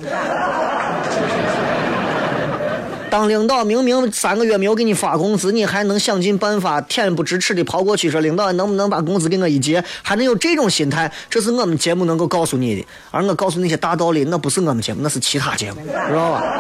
[3.16, 12.86] 当领导明明三个月没有给你发工资，你还能想尽办法恬不知耻的跑过去说领导能不能把工资给我一结，还能有这种心态，这是我们节目能够告诉你的。
[13.12, 15.78] 而我告诉那些大道理，那不是我们节目，那是其他节目，
[16.10, 16.44] 知道吧？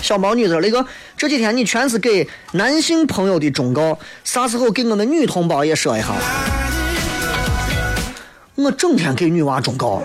[0.00, 0.86] 小毛女说：“那个，
[1.18, 6.14] 这几天你全是给男性朋友的忠告，啥时候给我们女同胞也说一下？
[8.54, 10.02] 我整天给女娃忠告。”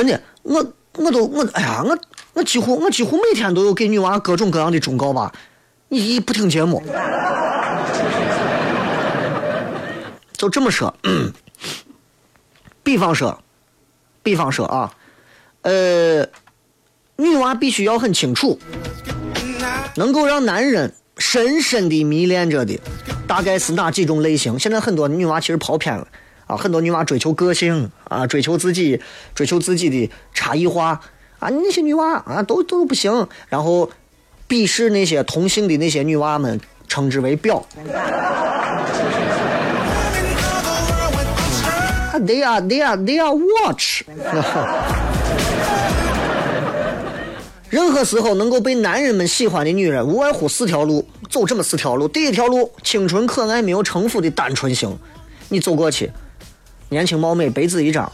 [0.00, 1.98] 真的，我我都我哎呀，我
[2.32, 5.30] 我几乎我几乎每天都有给女娃各种各样的忠告吧。
[5.88, 6.82] 你一不听节目，
[10.32, 10.94] 就这么说。
[12.82, 13.42] 比方说，
[14.22, 14.94] 比方说啊，
[15.62, 16.26] 呃，
[17.16, 18.58] 女娃必须要很清楚，
[19.96, 22.80] 能够让男人深深的迷恋着的，
[23.26, 24.58] 大概是哪几种类型？
[24.58, 26.08] 现在很多女娃其实跑偏了。
[26.50, 29.00] 啊，很多女娃追求个性啊，追求自己，
[29.36, 31.00] 追求自己的差异化
[31.38, 33.88] 啊，那些女娃啊都都不行，然后
[34.48, 37.62] 鄙视那些同性的那些女娃们，称之为婊。
[42.10, 44.02] 啊，they are they are they are watch。
[47.68, 52.08] 任何时候能够被男人们喜欢的女人，无外乎四条路，走这么四条路。
[52.08, 54.98] 第一条路，清纯可爱、没有城府的单纯型，
[55.48, 56.10] 你走过去。
[56.90, 58.10] 年轻貌美，白纸一张，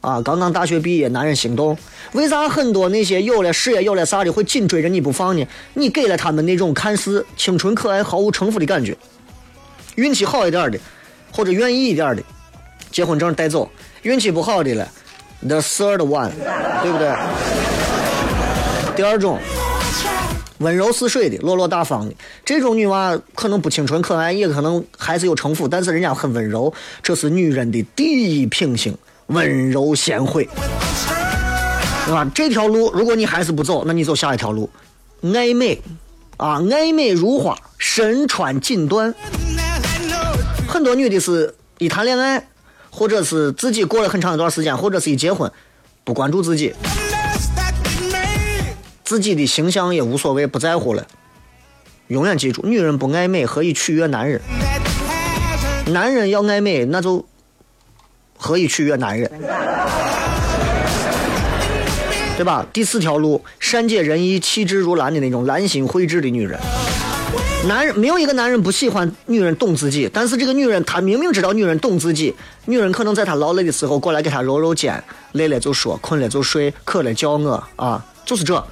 [0.00, 1.78] 啊，刚刚大学毕业，男人心动。
[2.12, 5.46] 为啥很多那些有了事业、有了啥的会紧追着你不放呢？
[5.74, 8.96] 你给了他们那种看似清纯可爱、毫无城府的感觉。
[9.94, 10.78] 运气好一点的，
[11.30, 12.22] 或者愿意一点的，
[12.90, 13.68] 结婚证带走；
[14.02, 14.88] 运气不好的了
[15.46, 16.30] ，the third one，
[16.82, 17.14] 对不对？
[18.96, 19.38] 第二种，
[20.58, 22.14] 温柔似水的、落落大方的，
[22.44, 30.48] 这种女娃可能不清纯可爱，也可能还是有城府，但是人家很温柔，这是女人的第一品性，温柔贤惠，
[32.06, 32.30] 对吧？
[32.34, 34.70] 这条路如果你还是不走，那你走下一条路，
[35.34, 35.80] 爱美，
[36.38, 39.12] 啊，爱美如花，身穿锦缎。
[40.66, 42.48] 很多女的是一谈恋爱，
[42.90, 45.50] 或者是自己过了很长一段时间，或者是一结婚，
[46.02, 46.74] 不关注自己。
[49.06, 51.06] 自己的形象也无所谓，不在乎了。
[52.08, 54.40] 永远记住，女人不爱美，何以取悦男人？
[55.86, 57.24] 男人要爱美，那就
[58.36, 59.30] 何以取悦男人？
[62.36, 62.66] 对吧？
[62.72, 66.58] 第四条路，善解人意、气质如兰的那种兰心蕙质的女人。
[67.68, 75.00] 男人没有一个男人不喜欢女人懂自己，但是这个女人她明明知道女人懂自己，女人可能在她劳累的时候过来给她揉揉肩，
[75.32, 78.62] 累了就说，困了就睡，渴了叫我啊，就是这。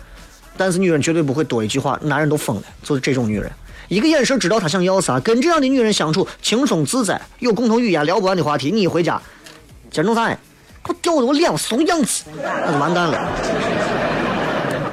[0.57, 3.51] 但是女人绝对不会多一句话，男人都疯了，就是这种女人，
[3.89, 5.19] 一个眼神知道她想要啥。
[5.21, 8.71] 跟这样的女人相处轻松自在，有共同语言，聊不完的话题。
[8.71, 9.21] 你一回家，
[9.91, 10.39] 今儿弄啥呀？
[10.85, 13.29] 给我吊的我脸怂样子，那就完蛋了。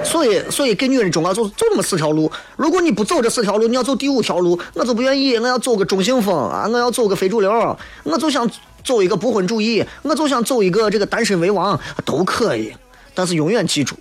[0.03, 2.31] 所以，所以给女人忠告就就这么四条路。
[2.55, 5.37] 如果你不走这四条路，你要走第五条路，我就不愿意。
[5.37, 8.49] 我要走个中性风啊，我要走个非主流，我就想
[8.83, 12.73] 走一个不婚主义，我就想走一个这个单身为王，都可以。
[13.13, 13.95] 但是永远记住，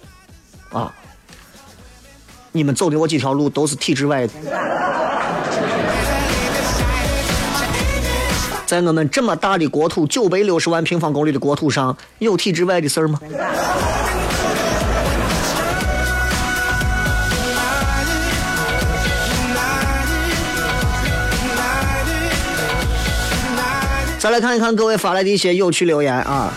[0.72, 0.95] 啊。
[2.53, 4.32] 你们走的我几条路都是体制外的，
[8.66, 13.20] 在我们这么大的国土，九百六十万平方公里的国土上，有体制外的事儿吗？
[24.18, 26.53] 再来看一看各位发来的一些有趣留言啊。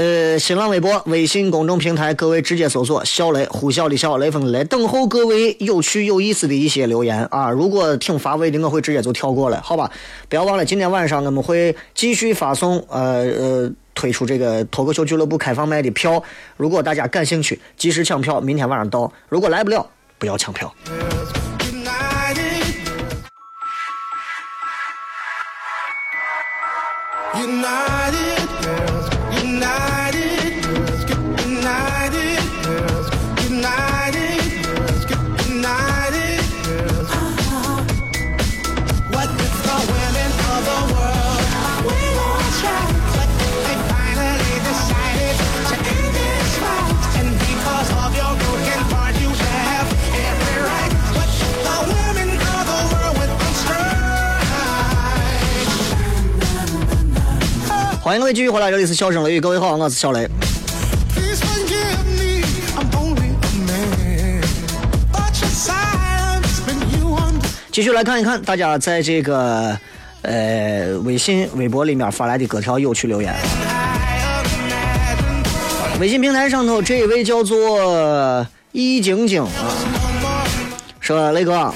[0.00, 7.50] 呃，新浪微博、微信公众平台，各位直接搜索“小雷”，呼啸的笑，雷锋的雷，等候各位有趣有意思的一些留言啊！
[7.50, 9.90] 如果挺乏味的，我会直接就跳过了，好吧？
[10.30, 16.24] 不要忘了，今天晚上我们会继续发送呃呃推出这个脱口秀俱乐部开放麦的票，
[16.56, 19.86] 如果大家感兴趣，及时抢票，明天晚上到；如果来不了，
[20.18, 20.74] 不要抢票。
[27.34, 28.29] United,
[58.10, 60.28] 欢迎各位继续回来，这里是笑声雷雨，各位好，我是小雷。
[67.70, 69.78] 继续来看一看大家在这个
[70.22, 73.32] 呃微信、微博里面发来的各条有趣留言。
[76.00, 79.70] 微信平台上头这一位叫做易晶晶啊，
[80.98, 81.72] 说雷哥，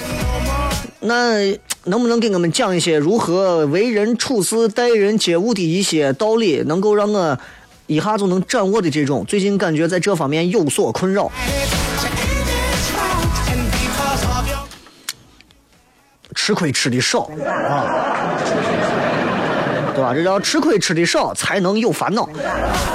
[0.99, 7.37] 那能不能给我们讲一些如何为人处事、待人接物的一些道理，能够让我
[7.85, 9.23] 一下就能掌握的这种？
[9.25, 11.31] 最近感觉在这方面有所困扰。
[16.33, 18.35] 吃亏吃的少啊，
[19.93, 20.13] 对吧？
[20.13, 22.27] 这叫吃亏吃的少，才能有烦恼，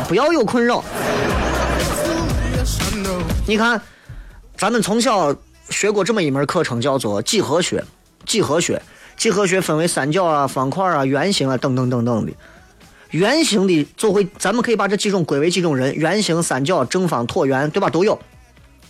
[0.09, 0.83] 不要有困扰。
[3.47, 3.81] 你看，
[4.57, 5.35] 咱们从小
[5.69, 7.85] 学过这么一门课程，叫做几何学。
[8.27, 8.81] 几何学，
[9.17, 12.33] 几何学分为三角啊、方块啊、圆形啊等等等等的。
[13.11, 17.91] 圆形的就会，咱们可以把这几种归为几种人：圆形、三角、正方、椭圆，对吧？
[17.91, 18.19] 都有。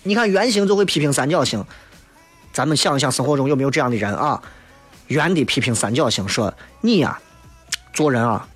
[0.03, 1.65] 你看圆形就会批评三角形，
[2.53, 4.43] 咱们想一想，生活中有没有这样的人啊？
[5.07, 6.53] 圆的批评三角形，说
[6.83, 7.19] 你呀、
[7.93, 8.47] 做人啊，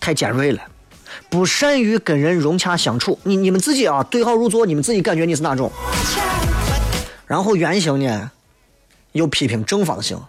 [0.00, 0.62] 太尖锐了，
[1.28, 3.18] 不善于跟人融洽相处。
[3.24, 5.70] 你你们自己啊，对号入座，你们自己感觉你是哪种？
[7.26, 8.30] 然后圆形呢，
[9.12, 10.20] 又批评正方形，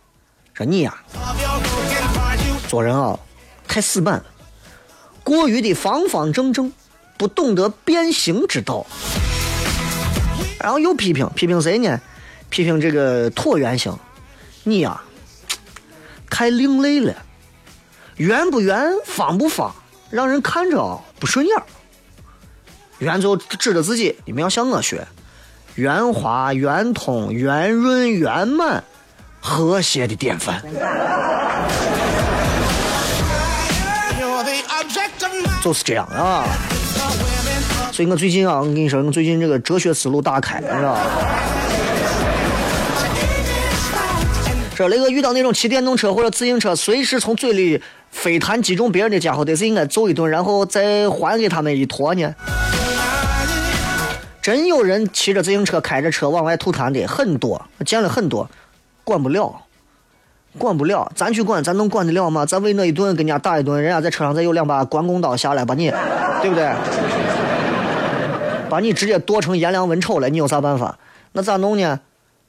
[0.53, 0.97] 说你呀、
[2.67, 3.19] 做人啊，
[3.67, 4.23] 太死板，
[5.23, 6.71] 过于的方方正正，
[7.17, 8.85] 不懂得变形之道。
[10.59, 11.99] 然后又批评批评谁呢？
[12.49, 13.95] 批评这个椭圆形，
[14.63, 15.01] 你呀、
[16.29, 17.15] 太另类了，
[18.17, 19.73] 圆不圆，方不方，
[20.09, 21.55] 让人看着啊不顺眼。
[22.97, 25.07] 圆就指着自己，你们要向我学，
[25.79, 28.83] 圆滑、圆通、圆润、圆满，
[29.39, 30.61] 和谐的典范。
[35.63, 36.43] 就是这样啊。
[37.93, 40.99] 所以我最近啊，我跟你说，我最近这个哲学思路大开，你知道吧？
[44.75, 52.35] 这那个遇到那种骑电动车或者自行车随时从嘴里飞弹击中别人的家伙，得是应该揍一顿，然后再还给他们一坨呢。
[54.49, 58.49] 真有人骑着自行车开着车往外吐痰的很多，见了很多，
[59.03, 59.61] 管不了。
[60.57, 62.47] 管不了，咱去管，咱能管得了吗？
[62.47, 65.91] 咱为那一顿跟人家打一顿，人家在车上再有两把关公刀下来把你，
[66.41, 66.67] 对不对？
[68.71, 70.97] 把你直接剁成颜良文丑了，你有啥办法？
[71.33, 71.99] 那咋弄呢？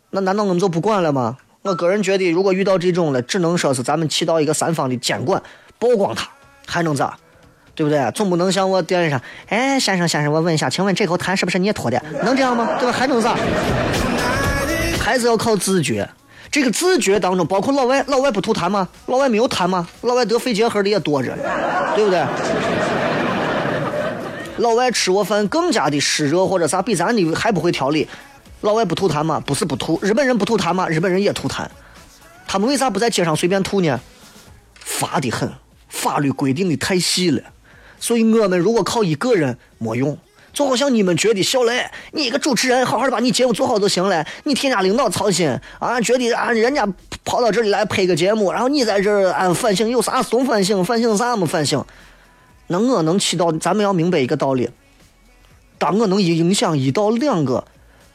[0.08, 1.36] 那难道我们就不管了吗？
[1.60, 5.42] 我个人觉得，如果遇到这种了，只能说是咱们起到一个三方的监管，
[5.78, 6.26] 曝光他，
[6.66, 7.18] 还能咋？
[7.74, 8.10] 对不对？
[8.14, 12.02] 总不能像我店上，哎，先生先生，我问一下，请问这口痰是不是你吐的？
[12.24, 12.68] 能这样吗？
[12.78, 12.92] 对吧？
[12.92, 13.36] 还能咋？
[15.00, 16.08] 还是要靠自觉。
[16.50, 18.88] 这个自觉当中，包括老外，老外不吐痰吗？
[19.06, 19.88] 老外没有痰吗？
[20.02, 21.32] 老外得肺结核的也多着，
[21.94, 22.26] 对不对？
[24.58, 28.06] 老外吃过饭更加的湿热或者啥，比咱的还不会调理。
[28.62, 29.40] 老外不吐痰吗？
[29.46, 30.86] 不是不吐，日本人不吐痰吗？
[30.88, 31.64] 日本人也吐痰。
[32.46, 33.98] 他们为啥不在街上随便吐呢？
[34.74, 35.50] 罚的很，
[35.88, 37.40] 法律规定的太细了。
[38.00, 40.18] 所以我们如果靠一个人没用，
[40.52, 45.48] 就好像你们觉得小雷，你一个主持人，好好的把你节目做好就行了，你替人家领导操心
[45.78, 46.84] 啊，觉得啊人家
[47.24, 50.84] 跑到这里来拍个节目，然后你在这儿啊反省，有啥怂反省？
[50.84, 51.84] 反省啥没反省？
[52.66, 54.68] 那我能起到，咱们要明白一个道理，
[55.78, 57.64] 当我能影响一到两个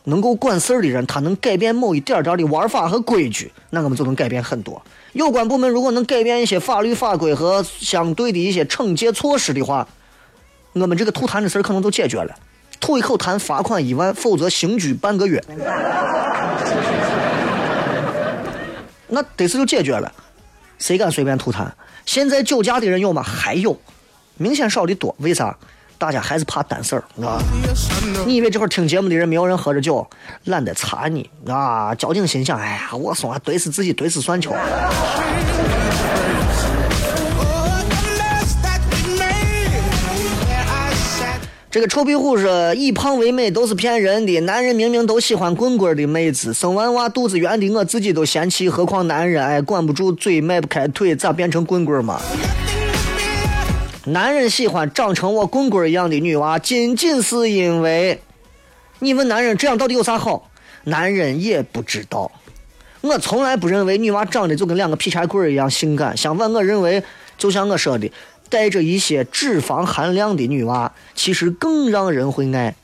[0.05, 4.81] 能够管事儿的人，他能改变某一点点的玩法和规矩，那我们就能改变很多。
[5.16, 9.88] 有关部门如果能改变一些法律法规和相对的一些惩戒措施的话，
[10.74, 12.36] 我们这个吐痰的事儿可能都解决了。
[12.82, 15.41] 吐一口痰罚款一万，否则刑拘半个月。
[19.07, 20.11] 那得是就解决了。
[20.80, 21.66] 谁敢随便吐痰？
[22.05, 23.24] 现在酒驾的人有吗？
[23.24, 23.80] 还有，
[24.36, 25.16] 明显少的多。
[25.20, 25.57] 为啥？
[25.97, 27.41] 大家还是怕担事儿，啊。
[28.25, 30.07] 你以为这会儿听节目的人没有人喝着酒，
[30.45, 31.93] 懒得查你啊？
[31.95, 34.53] 交警心想，哎呀，我说啊，怼死自己，怼死算球。
[41.71, 49.45] 这个臭壁虎说以胖为美都是骗人的，男人明明都喜欢滚滚的妹子，生完娃肚子圆的我自己都嫌弃，何况男人？
[49.45, 52.21] 哎，管不住嘴，迈不开腿，咋变成棍棍嘛？
[54.07, 58.21] 男人喜欢长成我棍棍一样的女娃，仅仅是因为，
[58.99, 60.51] 你问男人这样到底有啥好？
[60.83, 62.31] 男人也不知道。
[63.01, 67.01] 我从来不认为女娃长得就跟两个劈柴棍一样性感，相反，我认为
[67.39, 68.11] 就像我说的，
[68.47, 72.75] 带着一些脂肪含量的女娃，其实更让人会爱，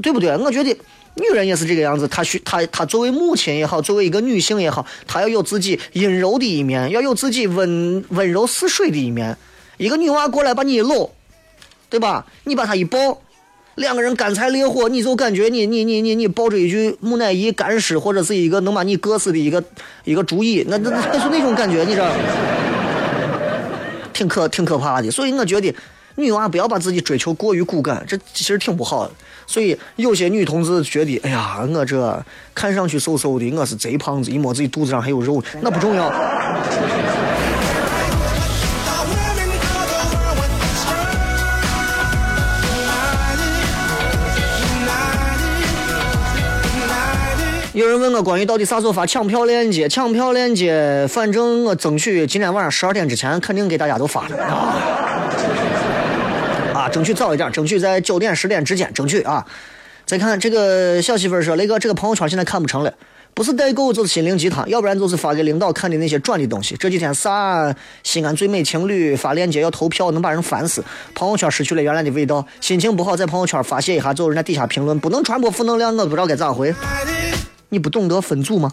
[0.00, 0.34] 对不对？
[0.38, 0.70] 我觉得
[1.16, 9.36] 女人也是这个样子，她需她她作为母亲也好，作为一个女性也好，她要有自己阴柔的一面，要有自己温温柔似水的一面。
[9.76, 11.10] 一个女娃过来把你一搂，
[11.90, 12.26] 对吧？
[12.44, 13.20] 你把她一抱，
[13.76, 19.62] 两个人干柴烈火，你就感觉你你你你你抱着一具木乃伊干尸，或者是一个能把你割死的一个
[20.04, 22.08] 一个猪椅，那那那那是那种感觉，你知道？
[24.12, 25.10] 挺可挺可怕的。
[25.10, 25.74] 所以我觉得
[26.14, 29.12] 女娃不要把自己追求过于骨感，这其实挺不好的。
[29.46, 36.08] 所以有些女同志觉得，哎呀，我这看上去瘦瘦的，我是贼胖子，一摸自己肚子上还有肉，那不重要。
[47.74, 54.78] 有人问我关于到底啥时候发抢票链接，抢票链接，反正我争取今天晚上十二点之前肯定给大家都发了啊，
[56.72, 59.44] 啊，争取早一点，争取在九点十点之间，争取啊。
[60.06, 62.94] 再看这个小媳妇儿说，雷哥，这个朋友圈现在看不成了，
[63.34, 66.76] 不是代购就是心灵鸡汤，要不然就是发给领导看的那些转的东西。
[66.76, 70.84] 这几天啥西安最美情侣发链接要投票，能把人烦死。
[71.12, 76.72] 朋友圈失去了原来的味道，心情不好在朋友圈发泄一下，就有人家底下评论，不能传播负能量，我不知道该咋回。
[77.74, 78.70] 你不懂得分组吗？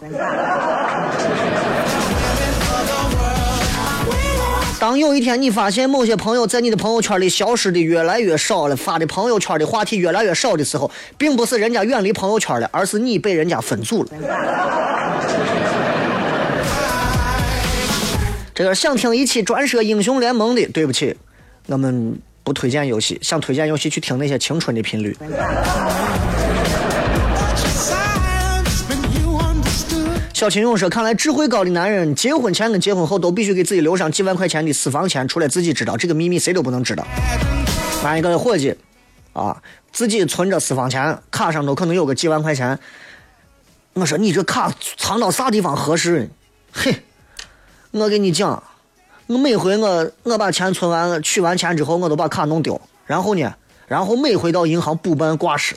[4.78, 10.88] 当有一天你发现某些朋友在你的朋友圈里消失的越来越少了，发的朋友圈的话题越来越少的时候，
[11.18, 14.10] 并不是人家远离朋友圈了，而是你被人家分组了。
[18.54, 21.16] 这个想听一期专说英雄联盟的，对不起，
[21.66, 23.18] 我们不推荐游戏。
[23.22, 25.16] 想推荐游戏，去听那些青春的频率。
[30.42, 37.06] 小秦勇说：“看来智慧高的男人，结婚前跟结婚后都必须给自己留上几万块钱的私房钱，除了自己知道，这个秘密谁都不能知道。
[38.02, 38.76] 俺一个伙计，
[39.34, 39.62] 啊，
[39.92, 42.76] 自己存着私房钱，卡上都可能有个几万块钱。
[43.92, 46.28] 我说你这卡藏到啥地方合适？
[46.72, 46.92] 嘿，
[47.92, 48.60] 我跟你讲，
[49.28, 53.54] 我每回我我把钱存完取完钱之后，我都把卡弄丢，然后呢，
[53.86, 55.76] 然后每回到银行补办挂失。”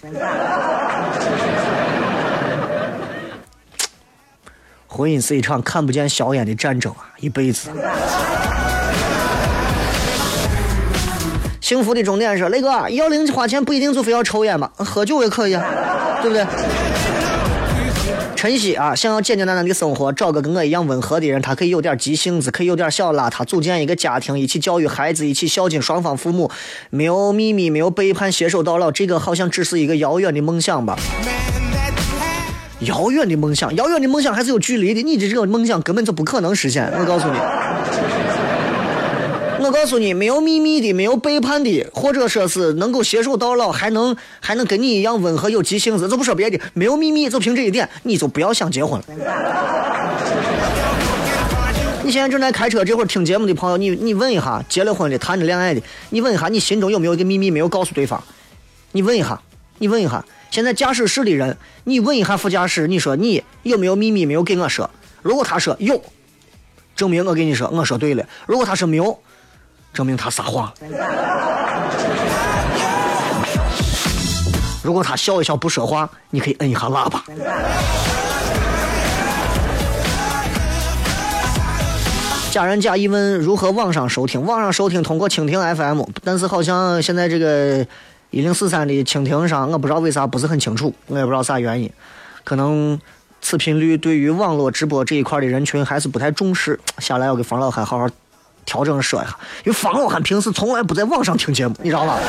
[4.96, 7.68] 婚姻是一场看不见硝烟的战争啊，一辈子。
[11.60, 15.66] 幸福的终点是雷哥，要零花钱不一定就非要抽烟嘛，喝酒也可以啊，
[16.22, 16.46] 对不对？
[18.38, 26.50] 晨曦啊，想要简简单单的生活，找个跟我一样温和的人，他可以有点急性子，可以有点小邋遢，组建一个家庭，一起教育孩子，一起孝敬双方父母，
[26.90, 28.90] 没有秘密，没有背叛，携手到老。
[28.90, 30.96] 这个好像只是一个遥远的梦想吧。
[32.86, 35.02] 遥远的梦想，遥远的梦想还是有距离的。
[35.02, 36.92] 你的这个梦想根本就不可能实现。
[36.98, 37.38] 我告诉你，
[39.66, 49.06] 我告诉你，没有秘密的，没有背叛的，或者说是能够携手到老，还能还能跟你一样温和有急性子，就不说别的，没有秘密，就凭这一点，你就不要想结婚了。
[52.04, 55.82] 你现在正在开车，这会儿听节目的朋友，你你问一下，结了婚的、谈着恋爱的，
[56.12, 58.24] 你问一下，你心中有没有一个秘密没有告诉对方？
[58.92, 59.42] 你问一下，
[59.80, 60.24] 你问一下，
[60.56, 64.90] 现在驾驶室的人，你问一下副驾驶，你说你有没有秘密没有给我说？
[65.22, 66.02] 如果他说有，
[66.96, 69.20] 证明我跟你说我说对了；如果他说没有，
[69.94, 70.72] 证明他撒谎。
[74.82, 77.22] 如果他笑一笑不说话，你可以摁一下喇叭。
[82.50, 84.42] 家人假意问如何网上收听？
[84.46, 87.86] 网上收听通过蜻蜓 FM，但是好像现在这个
[88.32, 91.90] 一零四三的蜻蜓上，我不知道为啥不是很清楚，我也不知道啥原因，
[92.44, 93.00] 可能
[93.42, 96.80] 此频率对于网络直播这一块的人群还是不太重视。
[96.98, 98.10] 下来要给房老汉好好
[98.66, 102.20] 调整说一下，因为房老汉平时从来不在网上听节目，你知道吧？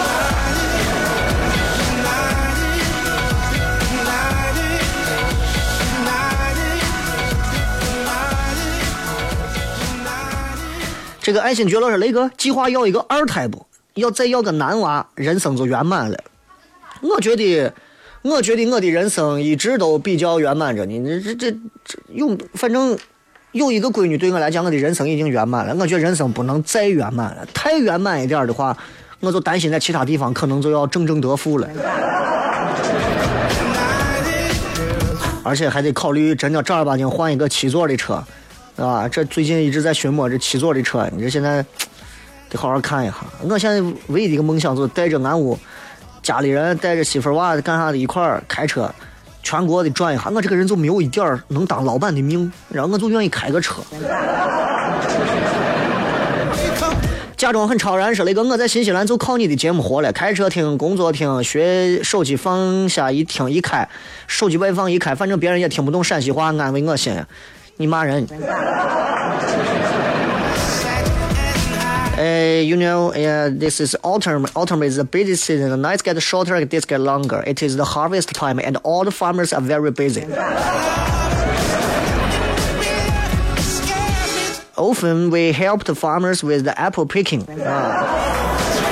[11.21, 13.67] 这个爱新觉罗说：“雷哥，计划要一个二胎不？
[13.97, 16.19] 要再要个男娃，人生就圆满了。
[17.01, 17.73] 我觉得，
[18.23, 21.21] 我觉得我的人生一直都比较圆满着呢。
[21.21, 21.51] 这这
[21.85, 22.97] 这有，反正
[23.53, 25.75] 有一个闺女对我来讲，我的人生已经圆满了。
[25.79, 28.77] 我觉得人生不能再圆满了，太圆满一点的话，
[29.21, 31.69] 我就担心在其他地方可能就要正正得负了。
[35.43, 38.23] 而且还得考虑真的正儿八经换一个七座的车，
[38.75, 39.09] 对吧？
[39.09, 41.65] 这最近一直在寻摸这七座的车，你这现在
[42.57, 43.15] 好好看一下。
[43.43, 45.59] 我现在唯一的一个梦想就是带着俺屋
[46.23, 48.91] 家里人，带着媳妇儿娃干啥的一块儿开车，
[49.43, 50.31] 全国的转一下。
[50.35, 53.83] 我这个人就没有一点儿能当老板的命，然后我就愿意开个车。
[57.37, 63.87] 假装很超然说：“雷哥，我在新西兰就靠你的节目活了，开车听，工作听，学手机放下一听一开，
[64.27, 67.15] 手机外放一开，反正别人也听不懂陕西话，安慰我心。
[67.77, 68.27] 你骂人。
[72.27, 74.47] Uh, you know, uh, this is autumn.
[74.57, 75.71] Autumn is the busy season.
[75.71, 77.45] The nights get shorter, the days get longer.
[77.47, 80.25] It is the harvest time, and all the farmers are very busy.
[84.77, 87.43] Often we help the farmers with the apple picking.
[87.63, 88.86] 啊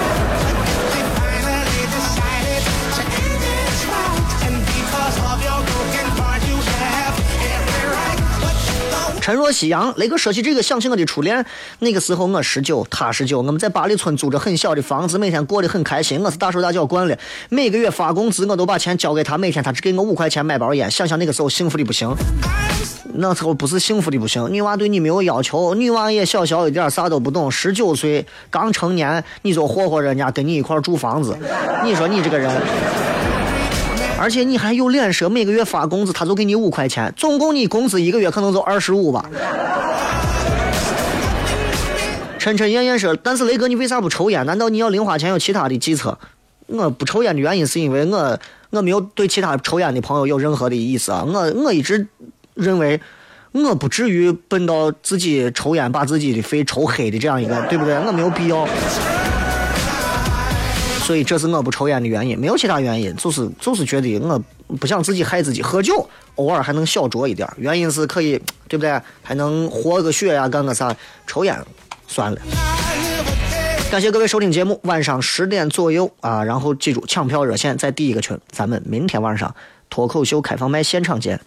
[9.25, 11.43] 陈若曦阳，雷哥说起这个，想起我的初恋。
[11.79, 16.23] 那个时候我十九，他十九，我们在八里村租着很小的房子，每天过得很开心。
[16.23, 17.17] 我是大手大脚惯了，
[17.49, 20.91] 每个月发工资我都把钱交给他，每天他只给我五块钱买包烟。
[20.91, 22.15] 想想那个时候幸福的不行，
[23.15, 24.47] 那时候不是幸福的不行。
[24.53, 31.35] 女娃对你没有要求，女娃也小小一点，啥都不懂，十九岁刚成年，你就霍霍人家跟你一块儿住房子，
[31.83, 32.53] 你说你这个人。
[34.25, 39.29] 而且你还有脸说每个月发工资，他就给你五块钱，总共你工资一个月可能就二十五吧。
[42.39, 44.47] 琛琛燕燕说：“但是雷哥，你为啥不抽烟？
[44.47, 46.19] 难道你要零花钱有其他的计策？”
[46.69, 48.39] 我不抽烟的原因是因为我
[48.71, 51.23] 我没有对其他抽烟的朋友有任何的意思啊。
[51.23, 52.09] 我我一直
[52.55, 52.99] 认为
[53.53, 57.95] 我不至于笨到自己抽烟把自己的肺抽黑的这样一个，对不对？
[57.97, 58.67] 我没有必要。
[61.05, 64.43] 所以这是我不抽烟的原因，没有其他原因，就是就是觉得我
[64.81, 65.61] 不想自己害自己。
[65.61, 68.99] 喝酒偶尔还能小酌一点，原因是可以，对不对？
[69.23, 70.97] 还能活个血呀，干个啥？
[71.27, 71.55] 抽烟
[72.07, 72.41] 算了。
[73.91, 79.55] 感谢各位收听节目，晚上十点左右啊，然后记住抢票热线在第一个群，咱们明天晚上
[79.91, 81.39] 脱口秀开放麦现场见。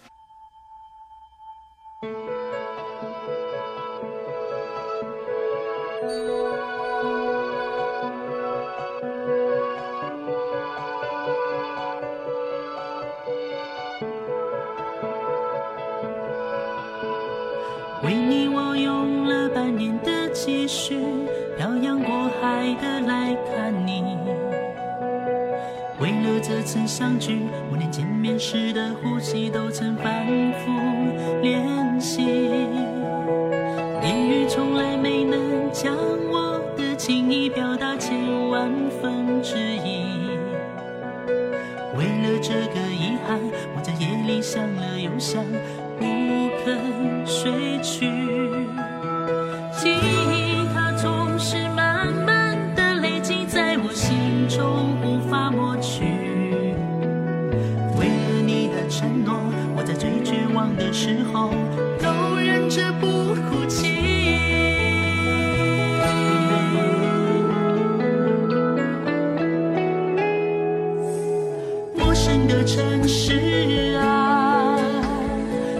[72.28, 74.76] 生的城市啊，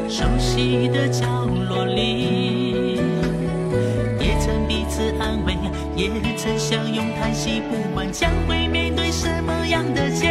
[0.09, 1.27] 熟悉的角
[1.69, 2.95] 落里，
[4.19, 5.55] 也曾彼此安慰，
[5.95, 10.31] 也曾相拥叹息，不管将会面对什么样的结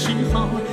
[0.00, 0.69] 时候